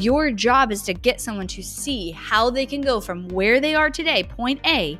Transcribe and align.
Your 0.00 0.30
job 0.30 0.72
is 0.72 0.80
to 0.84 0.94
get 0.94 1.20
someone 1.20 1.46
to 1.48 1.62
see 1.62 2.12
how 2.12 2.48
they 2.48 2.64
can 2.64 2.80
go 2.80 3.02
from 3.02 3.28
where 3.28 3.60
they 3.60 3.74
are 3.74 3.90
today, 3.90 4.22
point 4.22 4.58
A, 4.66 4.98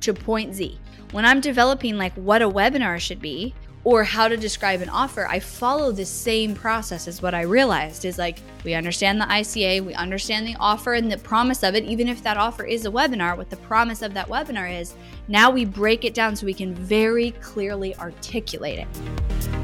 to 0.00 0.12
point 0.12 0.54
Z. 0.54 0.78
When 1.12 1.24
I'm 1.24 1.40
developing 1.40 1.96
like 1.96 2.12
what 2.16 2.42
a 2.42 2.50
webinar 2.50 2.98
should 2.98 3.22
be, 3.22 3.54
or 3.84 4.04
how 4.04 4.28
to 4.28 4.36
describe 4.36 4.82
an 4.82 4.90
offer, 4.90 5.26
I 5.26 5.40
follow 5.40 5.90
the 5.90 6.04
same 6.04 6.54
process 6.54 7.08
as 7.08 7.22
what 7.22 7.34
I 7.34 7.42
realized 7.42 8.04
is 8.04 8.18
like 8.18 8.40
we 8.62 8.74
understand 8.74 9.18
the 9.18 9.24
ICA, 9.24 9.84
we 9.84 9.94
understand 9.94 10.46
the 10.46 10.56
offer 10.60 10.92
and 10.92 11.10
the 11.10 11.16
promise 11.16 11.62
of 11.62 11.74
it, 11.74 11.84
even 11.84 12.06
if 12.06 12.22
that 12.22 12.36
offer 12.36 12.64
is 12.64 12.84
a 12.84 12.90
webinar, 12.90 13.38
what 13.38 13.48
the 13.48 13.56
promise 13.56 14.02
of 14.02 14.12
that 14.12 14.28
webinar 14.28 14.70
is. 14.80 14.94
Now 15.28 15.50
we 15.50 15.64
break 15.64 16.04
it 16.04 16.12
down 16.12 16.36
so 16.36 16.44
we 16.44 16.52
can 16.52 16.74
very 16.74 17.30
clearly 17.40 17.96
articulate 17.96 18.80
it. 18.80 19.61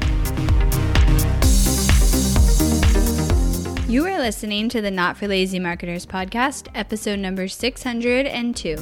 You 3.89 4.05
are 4.05 4.19
listening 4.19 4.69
to 4.69 4.81
the 4.81 4.91
Not 4.91 5.17
for 5.17 5.27
Lazy 5.27 5.57
Marketers 5.57 6.05
podcast, 6.05 6.67
episode 6.75 7.17
number 7.17 7.47
602. 7.47 8.75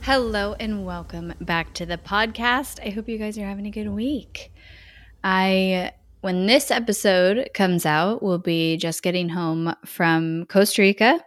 Hello 0.00 0.56
and 0.58 0.84
welcome 0.84 1.32
back 1.40 1.74
to 1.74 1.86
the 1.86 1.96
podcast. 1.96 2.84
I 2.84 2.90
hope 2.90 3.08
you 3.08 3.18
guys 3.18 3.38
are 3.38 3.46
having 3.46 3.66
a 3.66 3.70
good 3.70 3.90
week. 3.90 4.52
I 5.22 5.92
when 6.22 6.46
this 6.46 6.72
episode 6.72 7.50
comes 7.54 7.86
out, 7.86 8.20
we'll 8.20 8.38
be 8.38 8.78
just 8.78 9.04
getting 9.04 9.28
home 9.28 9.76
from 9.86 10.46
Costa 10.46 10.82
Rica. 10.82 11.24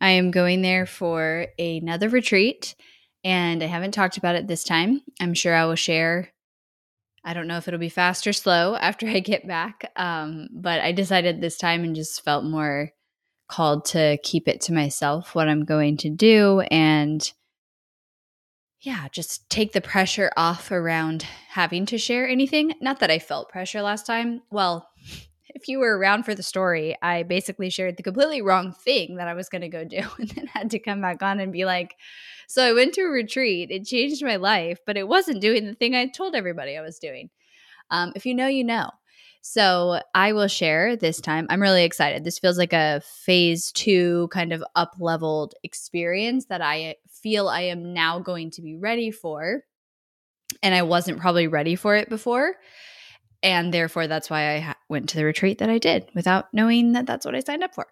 I 0.00 0.12
am 0.12 0.30
going 0.30 0.62
there 0.62 0.86
for 0.86 1.48
another 1.58 2.08
retreat 2.08 2.74
and 3.26 3.60
I 3.60 3.66
haven't 3.66 3.90
talked 3.90 4.16
about 4.16 4.36
it 4.36 4.46
this 4.46 4.62
time. 4.62 5.02
I'm 5.20 5.34
sure 5.34 5.52
I 5.52 5.64
will 5.64 5.74
share 5.74 6.30
I 7.26 7.34
don't 7.34 7.48
know 7.48 7.56
if 7.56 7.66
it'll 7.66 7.80
be 7.80 7.88
fast 7.88 8.24
or 8.28 8.32
slow 8.32 8.76
after 8.80 9.08
I 9.08 9.18
get 9.18 9.46
back. 9.48 9.90
Um, 9.96 10.48
but 10.52 10.80
I 10.80 10.92
decided 10.92 11.40
this 11.40 11.58
time 11.58 11.82
and 11.82 11.96
just 11.96 12.24
felt 12.24 12.44
more 12.44 12.92
called 13.48 13.84
to 13.86 14.16
keep 14.22 14.46
it 14.46 14.60
to 14.60 14.72
myself 14.72 15.34
what 15.34 15.48
I'm 15.48 15.64
going 15.64 15.96
to 15.98 16.10
do 16.10 16.60
and 16.70 17.30
yeah, 18.80 19.08
just 19.10 19.48
take 19.50 19.72
the 19.72 19.80
pressure 19.80 20.30
off 20.36 20.70
around 20.70 21.22
having 21.48 21.86
to 21.86 21.98
share 21.98 22.28
anything. 22.28 22.74
Not 22.80 23.00
that 23.00 23.10
I 23.10 23.18
felt 23.18 23.48
pressure 23.48 23.82
last 23.82 24.06
time. 24.06 24.42
Well, 24.50 24.88
if 25.56 25.68
you 25.68 25.78
were 25.78 25.96
around 25.96 26.24
for 26.24 26.34
the 26.34 26.42
story, 26.42 26.94
I 27.00 27.22
basically 27.22 27.70
shared 27.70 27.96
the 27.96 28.02
completely 28.02 28.42
wrong 28.42 28.72
thing 28.72 29.16
that 29.16 29.26
I 29.26 29.32
was 29.32 29.48
going 29.48 29.62
to 29.62 29.68
go 29.68 29.84
do 29.84 30.02
and 30.18 30.28
then 30.28 30.46
had 30.46 30.70
to 30.72 30.78
come 30.78 31.00
back 31.00 31.22
on 31.22 31.40
and 31.40 31.50
be 31.50 31.64
like, 31.64 31.96
so 32.46 32.62
I 32.62 32.74
went 32.74 32.92
to 32.94 33.00
a 33.00 33.08
retreat. 33.08 33.70
It 33.70 33.86
changed 33.86 34.22
my 34.22 34.36
life, 34.36 34.80
but 34.86 34.98
it 34.98 35.08
wasn't 35.08 35.40
doing 35.40 35.64
the 35.64 35.74
thing 35.74 35.94
I 35.94 36.08
told 36.08 36.34
everybody 36.34 36.76
I 36.76 36.82
was 36.82 36.98
doing. 36.98 37.30
Um, 37.90 38.12
if 38.14 38.26
you 38.26 38.34
know, 38.34 38.48
you 38.48 38.64
know. 38.64 38.90
So 39.40 40.00
I 40.14 40.34
will 40.34 40.48
share 40.48 40.94
this 40.94 41.22
time. 41.22 41.46
I'm 41.48 41.62
really 41.62 41.84
excited. 41.84 42.22
This 42.22 42.38
feels 42.38 42.58
like 42.58 42.74
a 42.74 43.00
phase 43.24 43.72
two 43.72 44.28
kind 44.30 44.52
of 44.52 44.62
up 44.74 44.94
leveled 44.98 45.54
experience 45.62 46.46
that 46.46 46.60
I 46.60 46.96
feel 47.08 47.48
I 47.48 47.62
am 47.62 47.94
now 47.94 48.18
going 48.18 48.50
to 48.52 48.62
be 48.62 48.76
ready 48.76 49.10
for. 49.10 49.62
And 50.62 50.74
I 50.74 50.82
wasn't 50.82 51.20
probably 51.20 51.46
ready 51.46 51.76
for 51.76 51.96
it 51.96 52.10
before. 52.10 52.56
And 53.46 53.72
therefore, 53.72 54.08
that's 54.08 54.28
why 54.28 54.56
I 54.56 54.58
ha- 54.58 54.76
went 54.88 55.08
to 55.10 55.16
the 55.16 55.24
retreat 55.24 55.58
that 55.58 55.70
I 55.70 55.78
did 55.78 56.10
without 56.16 56.52
knowing 56.52 56.92
that 56.92 57.06
that's 57.06 57.24
what 57.24 57.36
I 57.36 57.40
signed 57.40 57.62
up 57.62 57.76
for. 57.76 57.86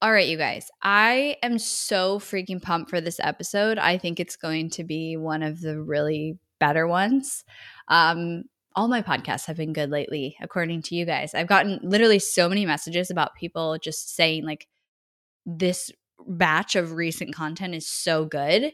All 0.00 0.12
right, 0.12 0.28
you 0.28 0.36
guys, 0.36 0.68
I 0.84 1.36
am 1.42 1.58
so 1.58 2.20
freaking 2.20 2.62
pumped 2.62 2.88
for 2.88 3.00
this 3.00 3.18
episode. 3.18 3.76
I 3.78 3.98
think 3.98 4.20
it's 4.20 4.36
going 4.36 4.70
to 4.70 4.84
be 4.84 5.16
one 5.16 5.42
of 5.42 5.60
the 5.60 5.82
really 5.82 6.38
better 6.60 6.86
ones. 6.86 7.42
Um, 7.88 8.44
all 8.76 8.86
my 8.86 9.02
podcasts 9.02 9.46
have 9.46 9.56
been 9.56 9.72
good 9.72 9.90
lately, 9.90 10.36
according 10.40 10.82
to 10.82 10.94
you 10.94 11.06
guys. 11.06 11.34
I've 11.34 11.48
gotten 11.48 11.80
literally 11.82 12.20
so 12.20 12.48
many 12.48 12.64
messages 12.64 13.10
about 13.10 13.34
people 13.34 13.78
just 13.82 14.14
saying, 14.14 14.46
like, 14.46 14.68
this 15.44 15.90
batch 16.24 16.76
of 16.76 16.92
recent 16.92 17.34
content 17.34 17.74
is 17.74 17.88
so 17.88 18.26
good. 18.26 18.72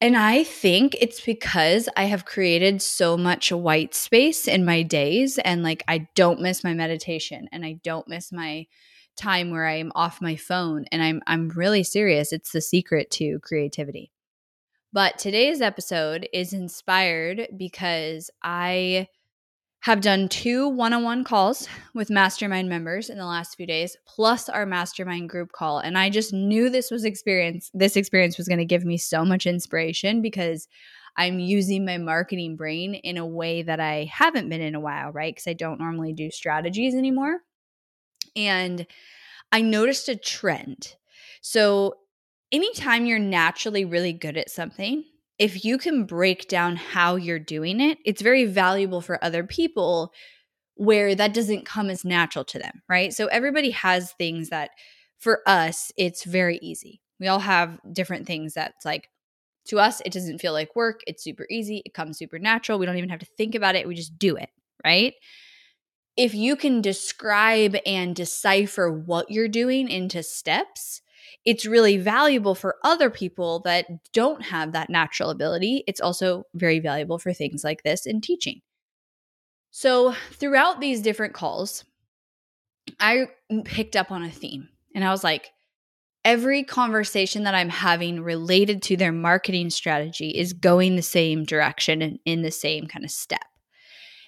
And 0.00 0.16
I 0.16 0.44
think 0.44 0.96
it's 1.00 1.20
because 1.20 1.88
I 1.96 2.04
have 2.04 2.24
created 2.24 2.80
so 2.80 3.16
much 3.16 3.50
white 3.50 3.94
space 3.94 4.46
in 4.46 4.64
my 4.64 4.82
days 4.82 5.38
and 5.38 5.64
like 5.64 5.82
I 5.88 6.08
don't 6.14 6.40
miss 6.40 6.62
my 6.62 6.72
meditation 6.72 7.48
and 7.50 7.64
I 7.64 7.80
don't 7.82 8.06
miss 8.06 8.30
my 8.30 8.66
time 9.16 9.50
where 9.50 9.66
I 9.66 9.74
am 9.74 9.90
off 9.96 10.22
my 10.22 10.36
phone 10.36 10.84
and 10.92 11.02
I'm 11.02 11.20
I'm 11.26 11.48
really 11.48 11.82
serious. 11.82 12.32
It's 12.32 12.52
the 12.52 12.60
secret 12.60 13.10
to 13.12 13.40
creativity. 13.40 14.12
But 14.92 15.18
today's 15.18 15.60
episode 15.60 16.28
is 16.32 16.52
inspired 16.52 17.48
because 17.56 18.30
I 18.42 19.08
have 19.80 20.00
done 20.00 20.28
two 20.28 20.68
one 20.68 20.92
on 20.92 21.04
one 21.04 21.24
calls 21.24 21.68
with 21.94 22.10
mastermind 22.10 22.68
members 22.68 23.08
in 23.08 23.18
the 23.18 23.24
last 23.24 23.56
few 23.56 23.66
days, 23.66 23.96
plus 24.06 24.48
our 24.48 24.66
mastermind 24.66 25.28
group 25.28 25.52
call. 25.52 25.78
And 25.78 25.96
I 25.96 26.10
just 26.10 26.32
knew 26.32 26.68
this 26.68 26.90
was 26.90 27.04
experience, 27.04 27.70
this 27.72 27.96
experience 27.96 28.36
was 28.36 28.48
going 28.48 28.58
to 28.58 28.64
give 28.64 28.84
me 28.84 28.96
so 28.96 29.24
much 29.24 29.46
inspiration 29.46 30.20
because 30.20 30.66
I'm 31.16 31.38
using 31.38 31.84
my 31.84 31.98
marketing 31.98 32.56
brain 32.56 32.94
in 32.94 33.18
a 33.18 33.26
way 33.26 33.62
that 33.62 33.80
I 33.80 34.08
haven't 34.12 34.48
been 34.48 34.60
in 34.60 34.74
a 34.74 34.80
while, 34.80 35.10
right? 35.10 35.34
Because 35.34 35.48
I 35.48 35.54
don't 35.54 35.80
normally 35.80 36.12
do 36.12 36.30
strategies 36.30 36.94
anymore. 36.94 37.38
And 38.36 38.86
I 39.50 39.62
noticed 39.62 40.08
a 40.08 40.16
trend. 40.16 40.94
So 41.40 41.94
anytime 42.52 43.06
you're 43.06 43.18
naturally 43.18 43.84
really 43.84 44.12
good 44.12 44.36
at 44.36 44.50
something, 44.50 45.04
if 45.38 45.64
you 45.64 45.78
can 45.78 46.04
break 46.04 46.48
down 46.48 46.76
how 46.76 47.16
you're 47.16 47.38
doing 47.38 47.80
it, 47.80 47.98
it's 48.04 48.22
very 48.22 48.44
valuable 48.44 49.00
for 49.00 49.22
other 49.22 49.44
people 49.44 50.12
where 50.74 51.14
that 51.14 51.34
doesn't 51.34 51.66
come 51.66 51.90
as 51.90 52.04
natural 52.04 52.44
to 52.44 52.58
them, 52.58 52.82
right? 52.88 53.12
So 53.12 53.26
everybody 53.26 53.70
has 53.70 54.12
things 54.12 54.48
that 54.50 54.70
for 55.18 55.42
us, 55.46 55.90
it's 55.96 56.24
very 56.24 56.58
easy. 56.62 57.00
We 57.18 57.26
all 57.26 57.40
have 57.40 57.80
different 57.92 58.26
things 58.26 58.54
that's 58.54 58.84
like, 58.84 59.08
to 59.66 59.78
us, 59.78 60.00
it 60.06 60.12
doesn't 60.12 60.38
feel 60.38 60.52
like 60.52 60.74
work. 60.74 61.00
It's 61.06 61.22
super 61.22 61.46
easy. 61.50 61.82
It 61.84 61.94
comes 61.94 62.16
super 62.16 62.38
natural. 62.38 62.78
We 62.78 62.86
don't 62.86 62.96
even 62.96 63.10
have 63.10 63.18
to 63.20 63.26
think 63.36 63.54
about 63.54 63.74
it. 63.74 63.86
We 63.86 63.94
just 63.94 64.18
do 64.18 64.36
it, 64.36 64.48
right? 64.84 65.14
If 66.16 66.34
you 66.34 66.56
can 66.56 66.80
describe 66.80 67.76
and 67.84 68.16
decipher 68.16 68.90
what 68.90 69.30
you're 69.30 69.48
doing 69.48 69.88
into 69.88 70.22
steps, 70.22 71.02
it's 71.44 71.66
really 71.66 71.98
valuable 71.98 72.54
for 72.54 72.76
other 72.84 73.10
people 73.10 73.60
that 73.60 73.86
don't 74.12 74.42
have 74.42 74.72
that 74.72 74.90
natural 74.90 75.30
ability. 75.30 75.84
It's 75.86 76.00
also 76.00 76.44
very 76.54 76.80
valuable 76.80 77.18
for 77.18 77.32
things 77.32 77.64
like 77.64 77.82
this 77.82 78.06
in 78.06 78.20
teaching. 78.20 78.60
So, 79.70 80.14
throughout 80.32 80.80
these 80.80 81.02
different 81.02 81.34
calls, 81.34 81.84
I 82.98 83.28
picked 83.64 83.96
up 83.96 84.10
on 84.10 84.22
a 84.22 84.30
theme 84.30 84.68
and 84.94 85.04
I 85.04 85.10
was 85.10 85.22
like, 85.22 85.50
every 86.24 86.64
conversation 86.64 87.44
that 87.44 87.54
I'm 87.54 87.68
having 87.68 88.22
related 88.22 88.82
to 88.84 88.96
their 88.96 89.12
marketing 89.12 89.70
strategy 89.70 90.30
is 90.30 90.52
going 90.52 90.96
the 90.96 91.02
same 91.02 91.44
direction 91.44 92.02
and 92.02 92.18
in 92.24 92.42
the 92.42 92.50
same 92.50 92.86
kind 92.86 93.04
of 93.04 93.10
step. 93.10 93.40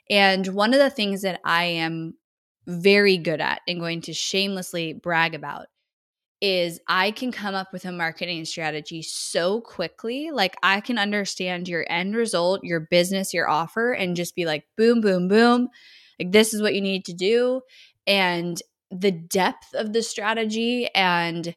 And 0.08 0.46
one 0.48 0.72
of 0.72 0.80
the 0.80 0.90
things 0.90 1.22
that 1.22 1.40
I 1.44 1.64
am 1.64 2.14
very 2.66 3.16
good 3.16 3.40
at 3.40 3.60
and 3.66 3.80
going 3.80 4.00
to 4.02 4.12
shamelessly 4.12 4.92
brag 4.92 5.34
about 5.34 5.66
is 6.40 6.80
I 6.88 7.10
can 7.10 7.32
come 7.32 7.54
up 7.54 7.72
with 7.72 7.84
a 7.84 7.92
marketing 7.92 8.44
strategy 8.44 9.02
so 9.02 9.60
quickly. 9.60 10.30
Like 10.32 10.56
I 10.62 10.80
can 10.80 10.98
understand 10.98 11.68
your 11.68 11.84
end 11.88 12.16
result, 12.16 12.64
your 12.64 12.80
business, 12.80 13.34
your 13.34 13.48
offer, 13.48 13.92
and 13.92 14.16
just 14.16 14.34
be 14.34 14.46
like, 14.46 14.64
boom, 14.76 15.00
boom, 15.00 15.28
boom. 15.28 15.68
Like 16.18 16.32
this 16.32 16.54
is 16.54 16.62
what 16.62 16.74
you 16.74 16.80
need 16.80 17.04
to 17.06 17.12
do. 17.12 17.60
And 18.06 18.60
the 18.90 19.10
depth 19.10 19.74
of 19.74 19.92
the 19.92 20.02
strategy 20.02 20.88
and 20.94 21.54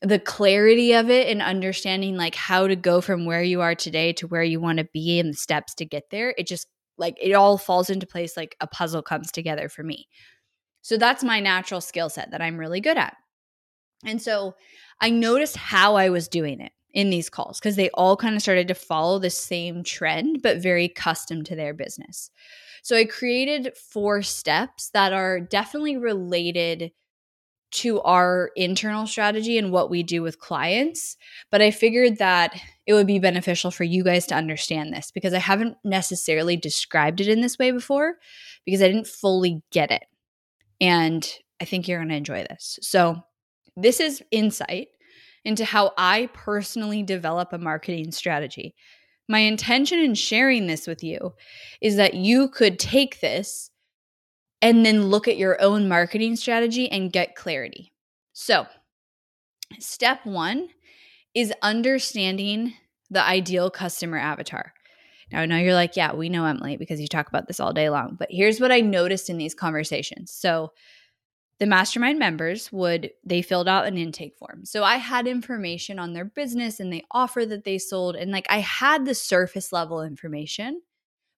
the 0.00 0.18
clarity 0.18 0.94
of 0.94 1.10
it 1.10 1.28
and 1.28 1.40
understanding 1.40 2.16
like 2.16 2.34
how 2.34 2.66
to 2.66 2.74
go 2.74 3.00
from 3.00 3.24
where 3.24 3.42
you 3.42 3.60
are 3.60 3.74
today 3.74 4.12
to 4.14 4.26
where 4.26 4.42
you 4.42 4.60
want 4.60 4.78
to 4.78 4.88
be 4.92 5.20
and 5.20 5.32
the 5.32 5.36
steps 5.36 5.74
to 5.74 5.84
get 5.84 6.10
there, 6.10 6.34
it 6.38 6.46
just 6.46 6.66
like 6.98 7.16
it 7.20 7.32
all 7.32 7.58
falls 7.58 7.90
into 7.90 8.06
place 8.06 8.36
like 8.36 8.56
a 8.60 8.66
puzzle 8.66 9.02
comes 9.02 9.30
together 9.30 9.68
for 9.68 9.82
me. 9.82 10.08
So 10.82 10.96
that's 10.96 11.22
my 11.22 11.38
natural 11.38 11.80
skill 11.80 12.08
set 12.08 12.32
that 12.32 12.42
I'm 12.42 12.58
really 12.58 12.80
good 12.80 12.98
at. 12.98 13.16
And 14.04 14.20
so 14.20 14.54
I 15.00 15.10
noticed 15.10 15.56
how 15.56 15.96
I 15.96 16.08
was 16.08 16.28
doing 16.28 16.60
it 16.60 16.72
in 16.92 17.10
these 17.10 17.30
calls 17.30 17.58
because 17.58 17.76
they 17.76 17.90
all 17.90 18.16
kind 18.16 18.36
of 18.36 18.42
started 18.42 18.68
to 18.68 18.74
follow 18.74 19.18
the 19.18 19.30
same 19.30 19.82
trend, 19.82 20.42
but 20.42 20.58
very 20.62 20.88
custom 20.88 21.42
to 21.44 21.56
their 21.56 21.74
business. 21.74 22.30
So 22.82 22.96
I 22.96 23.04
created 23.04 23.76
four 23.76 24.22
steps 24.22 24.90
that 24.90 25.12
are 25.12 25.40
definitely 25.40 25.96
related 25.96 26.92
to 27.72 28.02
our 28.02 28.50
internal 28.54 29.06
strategy 29.06 29.56
and 29.56 29.72
what 29.72 29.88
we 29.88 30.02
do 30.02 30.22
with 30.22 30.38
clients. 30.38 31.16
But 31.50 31.62
I 31.62 31.70
figured 31.70 32.18
that 32.18 32.60
it 32.86 32.92
would 32.92 33.06
be 33.06 33.18
beneficial 33.18 33.70
for 33.70 33.84
you 33.84 34.04
guys 34.04 34.26
to 34.26 34.34
understand 34.34 34.92
this 34.92 35.10
because 35.10 35.32
I 35.32 35.38
haven't 35.38 35.78
necessarily 35.82 36.56
described 36.56 37.20
it 37.20 37.28
in 37.28 37.40
this 37.40 37.58
way 37.58 37.70
before 37.70 38.16
because 38.66 38.82
I 38.82 38.88
didn't 38.88 39.06
fully 39.06 39.62
get 39.70 39.90
it. 39.90 40.04
And 40.80 41.26
I 41.60 41.64
think 41.64 41.88
you're 41.88 41.98
going 41.98 42.10
to 42.10 42.16
enjoy 42.16 42.44
this. 42.50 42.78
So, 42.82 43.22
this 43.76 44.00
is 44.00 44.22
insight 44.30 44.88
into 45.44 45.64
how 45.64 45.92
I 45.96 46.28
personally 46.32 47.02
develop 47.02 47.52
a 47.52 47.58
marketing 47.58 48.12
strategy. 48.12 48.74
My 49.28 49.40
intention 49.40 49.98
in 49.98 50.14
sharing 50.14 50.66
this 50.66 50.86
with 50.86 51.02
you 51.02 51.34
is 51.80 51.96
that 51.96 52.14
you 52.14 52.48
could 52.48 52.78
take 52.78 53.20
this 53.20 53.70
and 54.60 54.86
then 54.86 55.06
look 55.06 55.26
at 55.26 55.36
your 55.36 55.60
own 55.60 55.88
marketing 55.88 56.36
strategy 56.36 56.90
and 56.90 57.12
get 57.12 57.34
clarity. 57.34 57.92
So, 58.32 58.66
step 59.78 60.24
one 60.24 60.68
is 61.34 61.52
understanding 61.62 62.74
the 63.10 63.26
ideal 63.26 63.70
customer 63.70 64.18
avatar. 64.18 64.72
Now, 65.32 65.40
I 65.40 65.46
know 65.46 65.56
you're 65.56 65.74
like, 65.74 65.96
yeah, 65.96 66.14
we 66.14 66.28
know 66.28 66.44
Emily 66.44 66.76
because 66.76 67.00
you 67.00 67.08
talk 67.08 67.28
about 67.28 67.46
this 67.46 67.58
all 67.58 67.72
day 67.72 67.88
long. 67.88 68.16
But 68.18 68.28
here's 68.30 68.60
what 68.60 68.70
I 68.70 68.80
noticed 68.80 69.30
in 69.30 69.38
these 69.38 69.54
conversations. 69.54 70.30
So, 70.30 70.72
the 71.58 71.66
mastermind 71.66 72.18
members 72.18 72.72
would 72.72 73.10
they 73.24 73.42
filled 73.42 73.68
out 73.68 73.86
an 73.86 73.96
intake 73.96 74.36
form 74.36 74.64
so 74.64 74.82
i 74.82 74.96
had 74.96 75.26
information 75.26 75.98
on 75.98 76.12
their 76.12 76.24
business 76.24 76.80
and 76.80 76.92
the 76.92 77.04
offer 77.10 77.46
that 77.46 77.64
they 77.64 77.78
sold 77.78 78.16
and 78.16 78.30
like 78.30 78.46
i 78.50 78.58
had 78.58 79.04
the 79.04 79.14
surface 79.14 79.72
level 79.72 80.02
information 80.02 80.80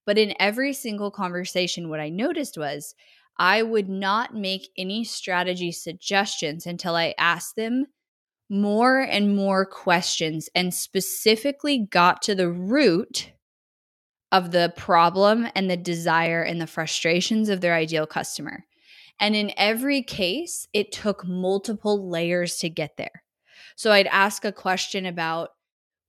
but 0.07 0.19
in 0.19 0.35
every 0.41 0.73
single 0.73 1.11
conversation 1.11 1.89
what 1.89 2.01
i 2.01 2.09
noticed 2.09 2.57
was 2.57 2.95
i 3.39 3.63
would 3.63 3.89
not 3.89 4.35
make 4.35 4.69
any 4.77 5.05
strategy 5.05 5.73
suggestions 5.73 6.67
until 6.67 6.95
i 6.95 7.15
asked 7.19 7.57
them 7.57 7.87
more 8.51 9.01
and 9.01 9.35
more 9.35 9.65
questions 9.65 10.49
and 10.55 10.73
specifically 10.73 11.79
got 11.79 12.23
to 12.23 12.35
the 12.35 12.51
root 12.51 13.33
of 14.33 14.51
the 14.51 14.73
problem 14.77 15.47
and 15.55 15.71
the 15.71 15.77
desire 15.77 16.43
and 16.43 16.61
the 16.61 16.67
frustrations 16.67 17.49
of 17.49 17.61
their 17.61 17.75
ideal 17.75 18.07
customer. 18.07 18.65
And 19.21 19.37
in 19.37 19.53
every 19.57 20.03
case, 20.03 20.67
it 20.73 20.93
took 20.93 21.27
multiple 21.27 22.09
layers 22.09 22.57
to 22.59 22.69
get 22.69 22.97
there. 22.97 23.23
So 23.77 23.93
I'd 23.93 24.07
ask 24.09 24.45
a 24.45 24.53
question 24.53 25.07
about 25.07 25.51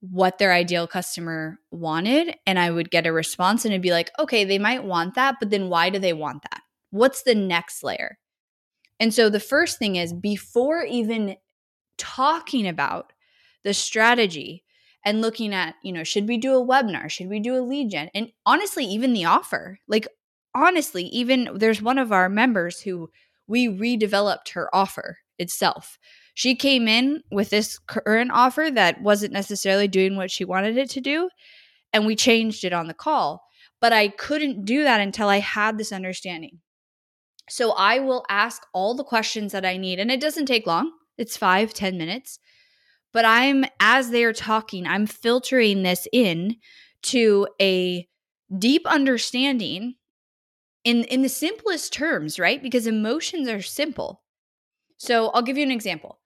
what 0.02 0.38
their 0.38 0.54
ideal 0.54 0.88
customer 0.88 1.60
wanted, 1.72 2.36
and 2.46 2.60
I 2.60 2.70
would 2.70 2.92
get 2.92 3.08
a 3.08 3.14
response, 3.14 3.66
and 3.66 3.74
it'd 3.74 3.82
be 3.82 3.92
like, 3.92 4.12
okay, 4.20 4.44
they 4.44 4.60
might 4.60 4.84
want 4.84 5.16
that, 5.16 5.38
but 5.40 5.50
then 5.50 5.70
why 5.70 5.90
do 5.90 5.98
they 5.98 6.14
want 6.14 6.44
that? 6.44 6.62
What's 6.92 7.24
the 7.24 7.36
next 7.36 7.84
layer? 7.84 8.18
And 9.00 9.14
so 9.14 9.30
the 9.30 9.40
first 9.40 9.80
thing 9.80 9.96
is 9.96 10.14
before 10.14 10.84
even 10.84 11.38
talking 11.98 12.68
about 12.68 13.14
the 13.64 13.74
strategy 13.74 14.64
and 15.04 15.22
looking 15.22 15.54
at, 15.54 15.76
you 15.84 15.92
know, 15.92 16.04
should 16.04 16.28
we 16.28 16.38
do 16.38 16.56
a 16.56 16.66
webinar? 16.66 17.10
Should 17.10 17.30
we 17.30 17.40
do 17.40 17.56
a 17.56 17.62
lead 17.62 17.92
gen? 17.92 18.10
And 18.14 18.32
honestly, 18.46 18.86
even 18.86 19.14
the 19.14 19.26
offer. 19.26 19.80
Like, 19.88 20.08
honestly, 20.56 21.04
even 21.06 21.50
there's 21.54 21.82
one 21.82 22.00
of 22.00 22.12
our 22.12 22.30
members 22.30 22.82
who 22.82 23.12
we 23.48 23.68
redeveloped 23.68 24.50
her 24.54 24.74
offer 24.74 25.20
itself. 25.38 26.00
She 26.34 26.56
came 26.56 26.88
in 26.88 27.22
with 27.32 27.50
this 27.50 27.78
current 27.78 28.32
offer 28.34 28.70
that 28.74 29.02
wasn't 29.02 29.34
necessarily 29.34 29.88
doing 29.88 30.16
what 30.16 30.32
she 30.32 30.44
wanted 30.44 30.78
it 30.78 30.90
to 30.92 31.02
do, 31.02 31.30
and 31.94 32.06
we 32.06 32.16
changed 32.16 32.64
it 32.64 32.74
on 32.74 32.88
the 32.88 32.94
call. 32.94 33.44
But 33.80 33.94
I 33.94 34.08
couldn't 34.08 34.66
do 34.66 34.84
that 34.84 35.02
until 35.02 35.28
I 35.28 35.40
had 35.40 35.78
this 35.78 35.92
understanding. 35.92 36.60
So 37.50 37.72
I 37.74 38.00
will 38.00 38.26
ask 38.30 38.66
all 38.74 38.96
the 38.96 39.04
questions 39.04 39.52
that 39.52 39.66
I 39.66 39.78
need, 39.78 40.00
and 40.00 40.10
it 40.10 40.20
doesn't 40.20 40.48
take 40.48 40.66
long. 40.66 40.92
It's 41.18 41.38
five, 41.38 41.74
ten 41.74 41.98
minutes. 41.98 42.40
But 43.14 43.24
I'm, 43.24 43.66
as 43.80 44.10
they 44.10 44.24
are 44.26 44.34
talking, 44.34 44.86
I'm 44.86 45.06
filtering 45.06 45.84
this 45.84 46.08
in 46.12 46.58
to 47.04 47.48
a 47.62 48.08
deep 48.58 48.86
understanding 48.86 49.96
in, 50.86 51.04
in 51.06 51.22
the 51.24 51.30
simplest 51.30 51.92
terms, 51.92 52.40
right? 52.40 52.64
Because 52.64 52.88
emotions 52.88 53.50
are 53.50 53.62
simple. 53.62 54.22
So 54.98 55.30
I'll 55.30 55.42
give 55.42 55.58
you 55.58 55.64
an 55.64 55.72
example. 55.72 56.20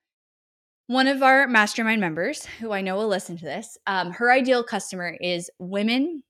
One 0.86 1.08
of 1.08 1.24
our 1.24 1.48
mastermind 1.48 2.02
members, 2.02 2.46
who 2.60 2.72
I 2.72 2.82
know 2.82 2.98
will 2.98 3.08
listen 3.08 3.38
to 3.38 3.46
this, 3.46 3.78
um, 3.88 4.12
her 4.12 4.32
ideal 4.32 4.64
customer 4.64 5.18
is 5.20 5.50
women 5.58 6.24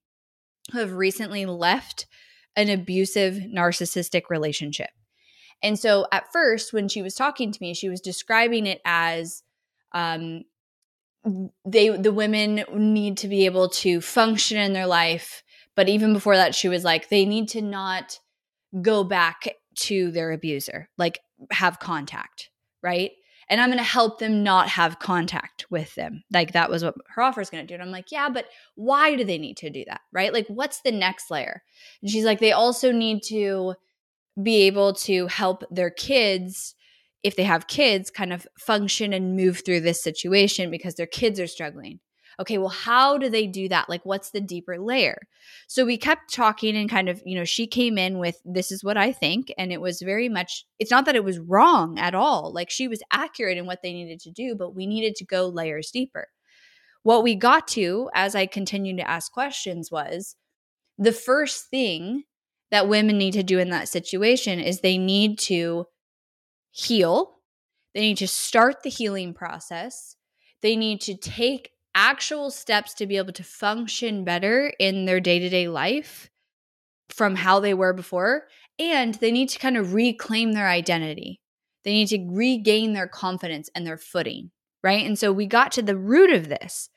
who 0.72 0.78
have 0.78 0.92
recently 0.92 1.44
left 1.44 2.06
an 2.56 2.68
abusive 2.68 3.34
narcissistic 3.34 4.22
relationship. 4.30 4.90
And 5.62 5.78
so 5.78 6.06
at 6.12 6.32
first, 6.32 6.72
when 6.72 6.88
she 6.88 7.02
was 7.02 7.14
talking 7.14 7.52
to 7.52 7.58
me, 7.60 7.74
she 7.74 7.88
was 7.88 8.00
describing 8.00 8.66
it 8.66 8.80
as 8.84 9.42
um, 9.92 10.44
they 11.64 11.90
the 11.90 12.12
women 12.12 12.64
need 12.74 13.18
to 13.18 13.28
be 13.28 13.44
able 13.44 13.68
to 13.68 14.00
function 14.00 14.56
in 14.58 14.72
their 14.72 14.86
life. 14.86 15.42
But 15.80 15.88
even 15.88 16.12
before 16.12 16.36
that, 16.36 16.54
she 16.54 16.68
was 16.68 16.84
like, 16.84 17.08
they 17.08 17.24
need 17.24 17.48
to 17.48 17.62
not 17.62 18.20
go 18.82 19.02
back 19.02 19.48
to 19.76 20.10
their 20.10 20.30
abuser, 20.30 20.90
like 20.98 21.20
have 21.50 21.78
contact, 21.78 22.50
right? 22.82 23.12
And 23.48 23.62
I'm 23.62 23.70
going 23.70 23.78
to 23.78 23.82
help 23.82 24.18
them 24.18 24.42
not 24.42 24.68
have 24.68 24.98
contact 24.98 25.64
with 25.70 25.94
them. 25.94 26.22
Like 26.30 26.52
that 26.52 26.68
was 26.68 26.84
what 26.84 26.96
her 27.14 27.22
offer 27.22 27.40
is 27.40 27.48
going 27.48 27.66
to 27.66 27.66
do. 27.66 27.72
And 27.72 27.82
I'm 27.82 27.90
like, 27.90 28.12
yeah, 28.12 28.28
but 28.28 28.44
why 28.74 29.16
do 29.16 29.24
they 29.24 29.38
need 29.38 29.56
to 29.56 29.70
do 29.70 29.82
that? 29.86 30.02
Right? 30.12 30.34
Like, 30.34 30.48
what's 30.48 30.82
the 30.82 30.92
next 30.92 31.30
layer? 31.30 31.62
And 32.02 32.10
she's 32.10 32.26
like, 32.26 32.40
they 32.40 32.52
also 32.52 32.92
need 32.92 33.22
to 33.28 33.72
be 34.42 34.64
able 34.64 34.92
to 34.92 35.28
help 35.28 35.64
their 35.70 35.88
kids 35.88 36.74
if 37.22 37.36
they 37.36 37.44
have 37.44 37.68
kids 37.68 38.10
kind 38.10 38.34
of 38.34 38.46
function 38.58 39.14
and 39.14 39.34
move 39.34 39.62
through 39.64 39.80
this 39.80 40.02
situation 40.02 40.70
because 40.70 40.96
their 40.96 41.06
kids 41.06 41.40
are 41.40 41.46
struggling 41.46 42.00
okay 42.38 42.58
well 42.58 42.68
how 42.68 43.18
do 43.18 43.28
they 43.28 43.46
do 43.46 43.68
that 43.68 43.88
like 43.88 44.04
what's 44.04 44.30
the 44.30 44.40
deeper 44.40 44.78
layer 44.78 45.18
so 45.66 45.84
we 45.84 45.96
kept 45.96 46.32
talking 46.32 46.76
and 46.76 46.90
kind 46.90 47.08
of 47.08 47.22
you 47.24 47.36
know 47.36 47.44
she 47.44 47.66
came 47.66 47.98
in 47.98 48.18
with 48.18 48.40
this 48.44 48.70
is 48.70 48.84
what 48.84 48.96
i 48.96 49.12
think 49.12 49.52
and 49.58 49.72
it 49.72 49.80
was 49.80 50.02
very 50.02 50.28
much 50.28 50.64
it's 50.78 50.90
not 50.90 51.04
that 51.06 51.16
it 51.16 51.24
was 51.24 51.38
wrong 51.38 51.98
at 51.98 52.14
all 52.14 52.52
like 52.52 52.70
she 52.70 52.88
was 52.88 53.02
accurate 53.12 53.58
in 53.58 53.66
what 53.66 53.82
they 53.82 53.92
needed 53.92 54.20
to 54.20 54.30
do 54.30 54.54
but 54.54 54.74
we 54.74 54.86
needed 54.86 55.14
to 55.14 55.24
go 55.24 55.48
layers 55.48 55.90
deeper 55.90 56.28
what 57.02 57.22
we 57.22 57.34
got 57.34 57.66
to 57.66 58.10
as 58.14 58.34
i 58.34 58.46
continued 58.46 58.98
to 58.98 59.08
ask 59.08 59.32
questions 59.32 59.90
was 59.90 60.36
the 60.98 61.12
first 61.12 61.70
thing 61.70 62.24
that 62.70 62.88
women 62.88 63.18
need 63.18 63.32
to 63.32 63.42
do 63.42 63.58
in 63.58 63.70
that 63.70 63.88
situation 63.88 64.60
is 64.60 64.80
they 64.80 64.98
need 64.98 65.38
to 65.38 65.86
heal. 66.70 67.38
They 67.94 68.00
need 68.00 68.18
to 68.18 68.28
start 68.28 68.82
the 68.82 68.90
healing 68.90 69.34
process. 69.34 70.16
They 70.62 70.76
need 70.76 71.00
to 71.02 71.16
take 71.16 71.70
actual 71.94 72.50
steps 72.50 72.94
to 72.94 73.06
be 73.06 73.16
able 73.16 73.32
to 73.32 73.42
function 73.42 74.24
better 74.24 74.72
in 74.78 75.04
their 75.04 75.20
day 75.20 75.38
to 75.38 75.48
day 75.48 75.68
life 75.68 76.30
from 77.08 77.34
how 77.36 77.60
they 77.60 77.74
were 77.74 77.92
before. 77.92 78.46
And 78.78 79.14
they 79.14 79.30
need 79.30 79.48
to 79.50 79.58
kind 79.58 79.76
of 79.76 79.94
reclaim 79.94 80.52
their 80.52 80.68
identity. 80.68 81.40
They 81.84 81.92
need 81.92 82.08
to 82.08 82.26
regain 82.30 82.92
their 82.92 83.08
confidence 83.08 83.68
and 83.74 83.86
their 83.86 83.98
footing, 83.98 84.50
right? 84.82 85.04
And 85.04 85.18
so 85.18 85.32
we 85.32 85.46
got 85.46 85.72
to 85.72 85.82
the 85.82 85.96
root 85.96 86.30
of 86.30 86.48
this. 86.48 86.88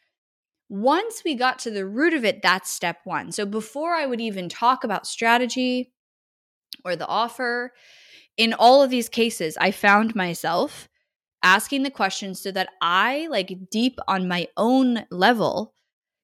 Once 0.70 1.24
we 1.26 1.36
got 1.36 1.60
to 1.60 1.72
the 1.72 1.86
root 1.86 2.14
of 2.14 2.26
it, 2.26 2.42
that's 2.42 2.70
step 2.70 2.98
one. 3.04 3.32
So 3.32 3.46
before 3.46 3.94
I 3.94 4.06
would 4.06 4.22
even 4.22 4.50
talk 4.50 4.84
about 4.84 5.08
strategy 5.08 5.92
or 6.84 6.96
the 6.96 7.08
offer, 7.08 7.74
in 8.38 8.54
all 8.54 8.82
of 8.82 8.90
these 8.90 9.10
cases, 9.10 9.58
I 9.60 9.72
found 9.72 10.16
myself 10.16 10.90
asking 11.44 11.84
the 11.84 11.92
questions 11.92 12.42
so 12.42 12.52
that 12.52 12.70
I, 12.82 13.28
like 13.30 13.70
deep 13.70 14.00
on 14.08 14.28
my 14.28 14.48
own 14.58 15.06
level, 15.12 15.74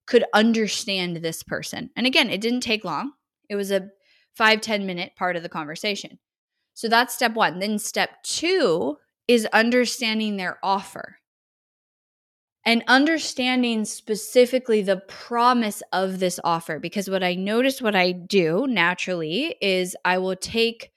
could 0.08 0.24
understand 0.34 1.18
this 1.18 1.44
person. 1.44 1.92
And 1.96 2.08
again, 2.08 2.30
it 2.30 2.42
didn't 2.42 2.62
take 2.62 2.84
long. 2.84 3.12
It 3.50 3.56
was 3.56 3.72
a 3.72 3.90
five 4.36 4.62
ten 4.62 4.86
minute 4.86 5.12
part 5.16 5.36
of 5.36 5.44
the 5.44 5.50
conversation. 5.50 6.18
So 6.74 6.88
that's 6.88 7.14
step 7.14 7.34
one. 7.34 7.60
Then 7.60 7.78
step 7.78 8.24
two 8.24 8.98
is 9.28 9.46
understanding 9.54 10.38
their 10.38 10.58
offer 10.64 11.18
and 12.66 12.84
understanding 12.88 13.86
specifically 13.86 14.82
the 14.82 14.98
promise 15.08 15.84
of 15.94 16.20
this 16.20 16.40
offer. 16.44 16.80
Because 16.80 17.10
what 17.10 17.24
I 17.24 17.36
notice, 17.36 17.82
what 17.82 17.96
I 17.96 18.12
do 18.12 18.66
naturally 18.68 19.56
is 19.62 19.96
I 20.06 20.18
will 20.18 20.36
take 20.36 20.92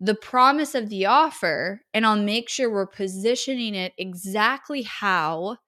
the 0.00 0.14
promise 0.14 0.74
of 0.74 0.88
the 0.88 1.06
offer 1.06 1.82
and 1.92 2.06
I'll 2.06 2.16
make 2.16 2.48
sure 2.48 2.70
we're 2.70 2.86
positioning 2.86 3.74
it 3.74 3.92
exactly 3.98 4.82
how 4.82 5.58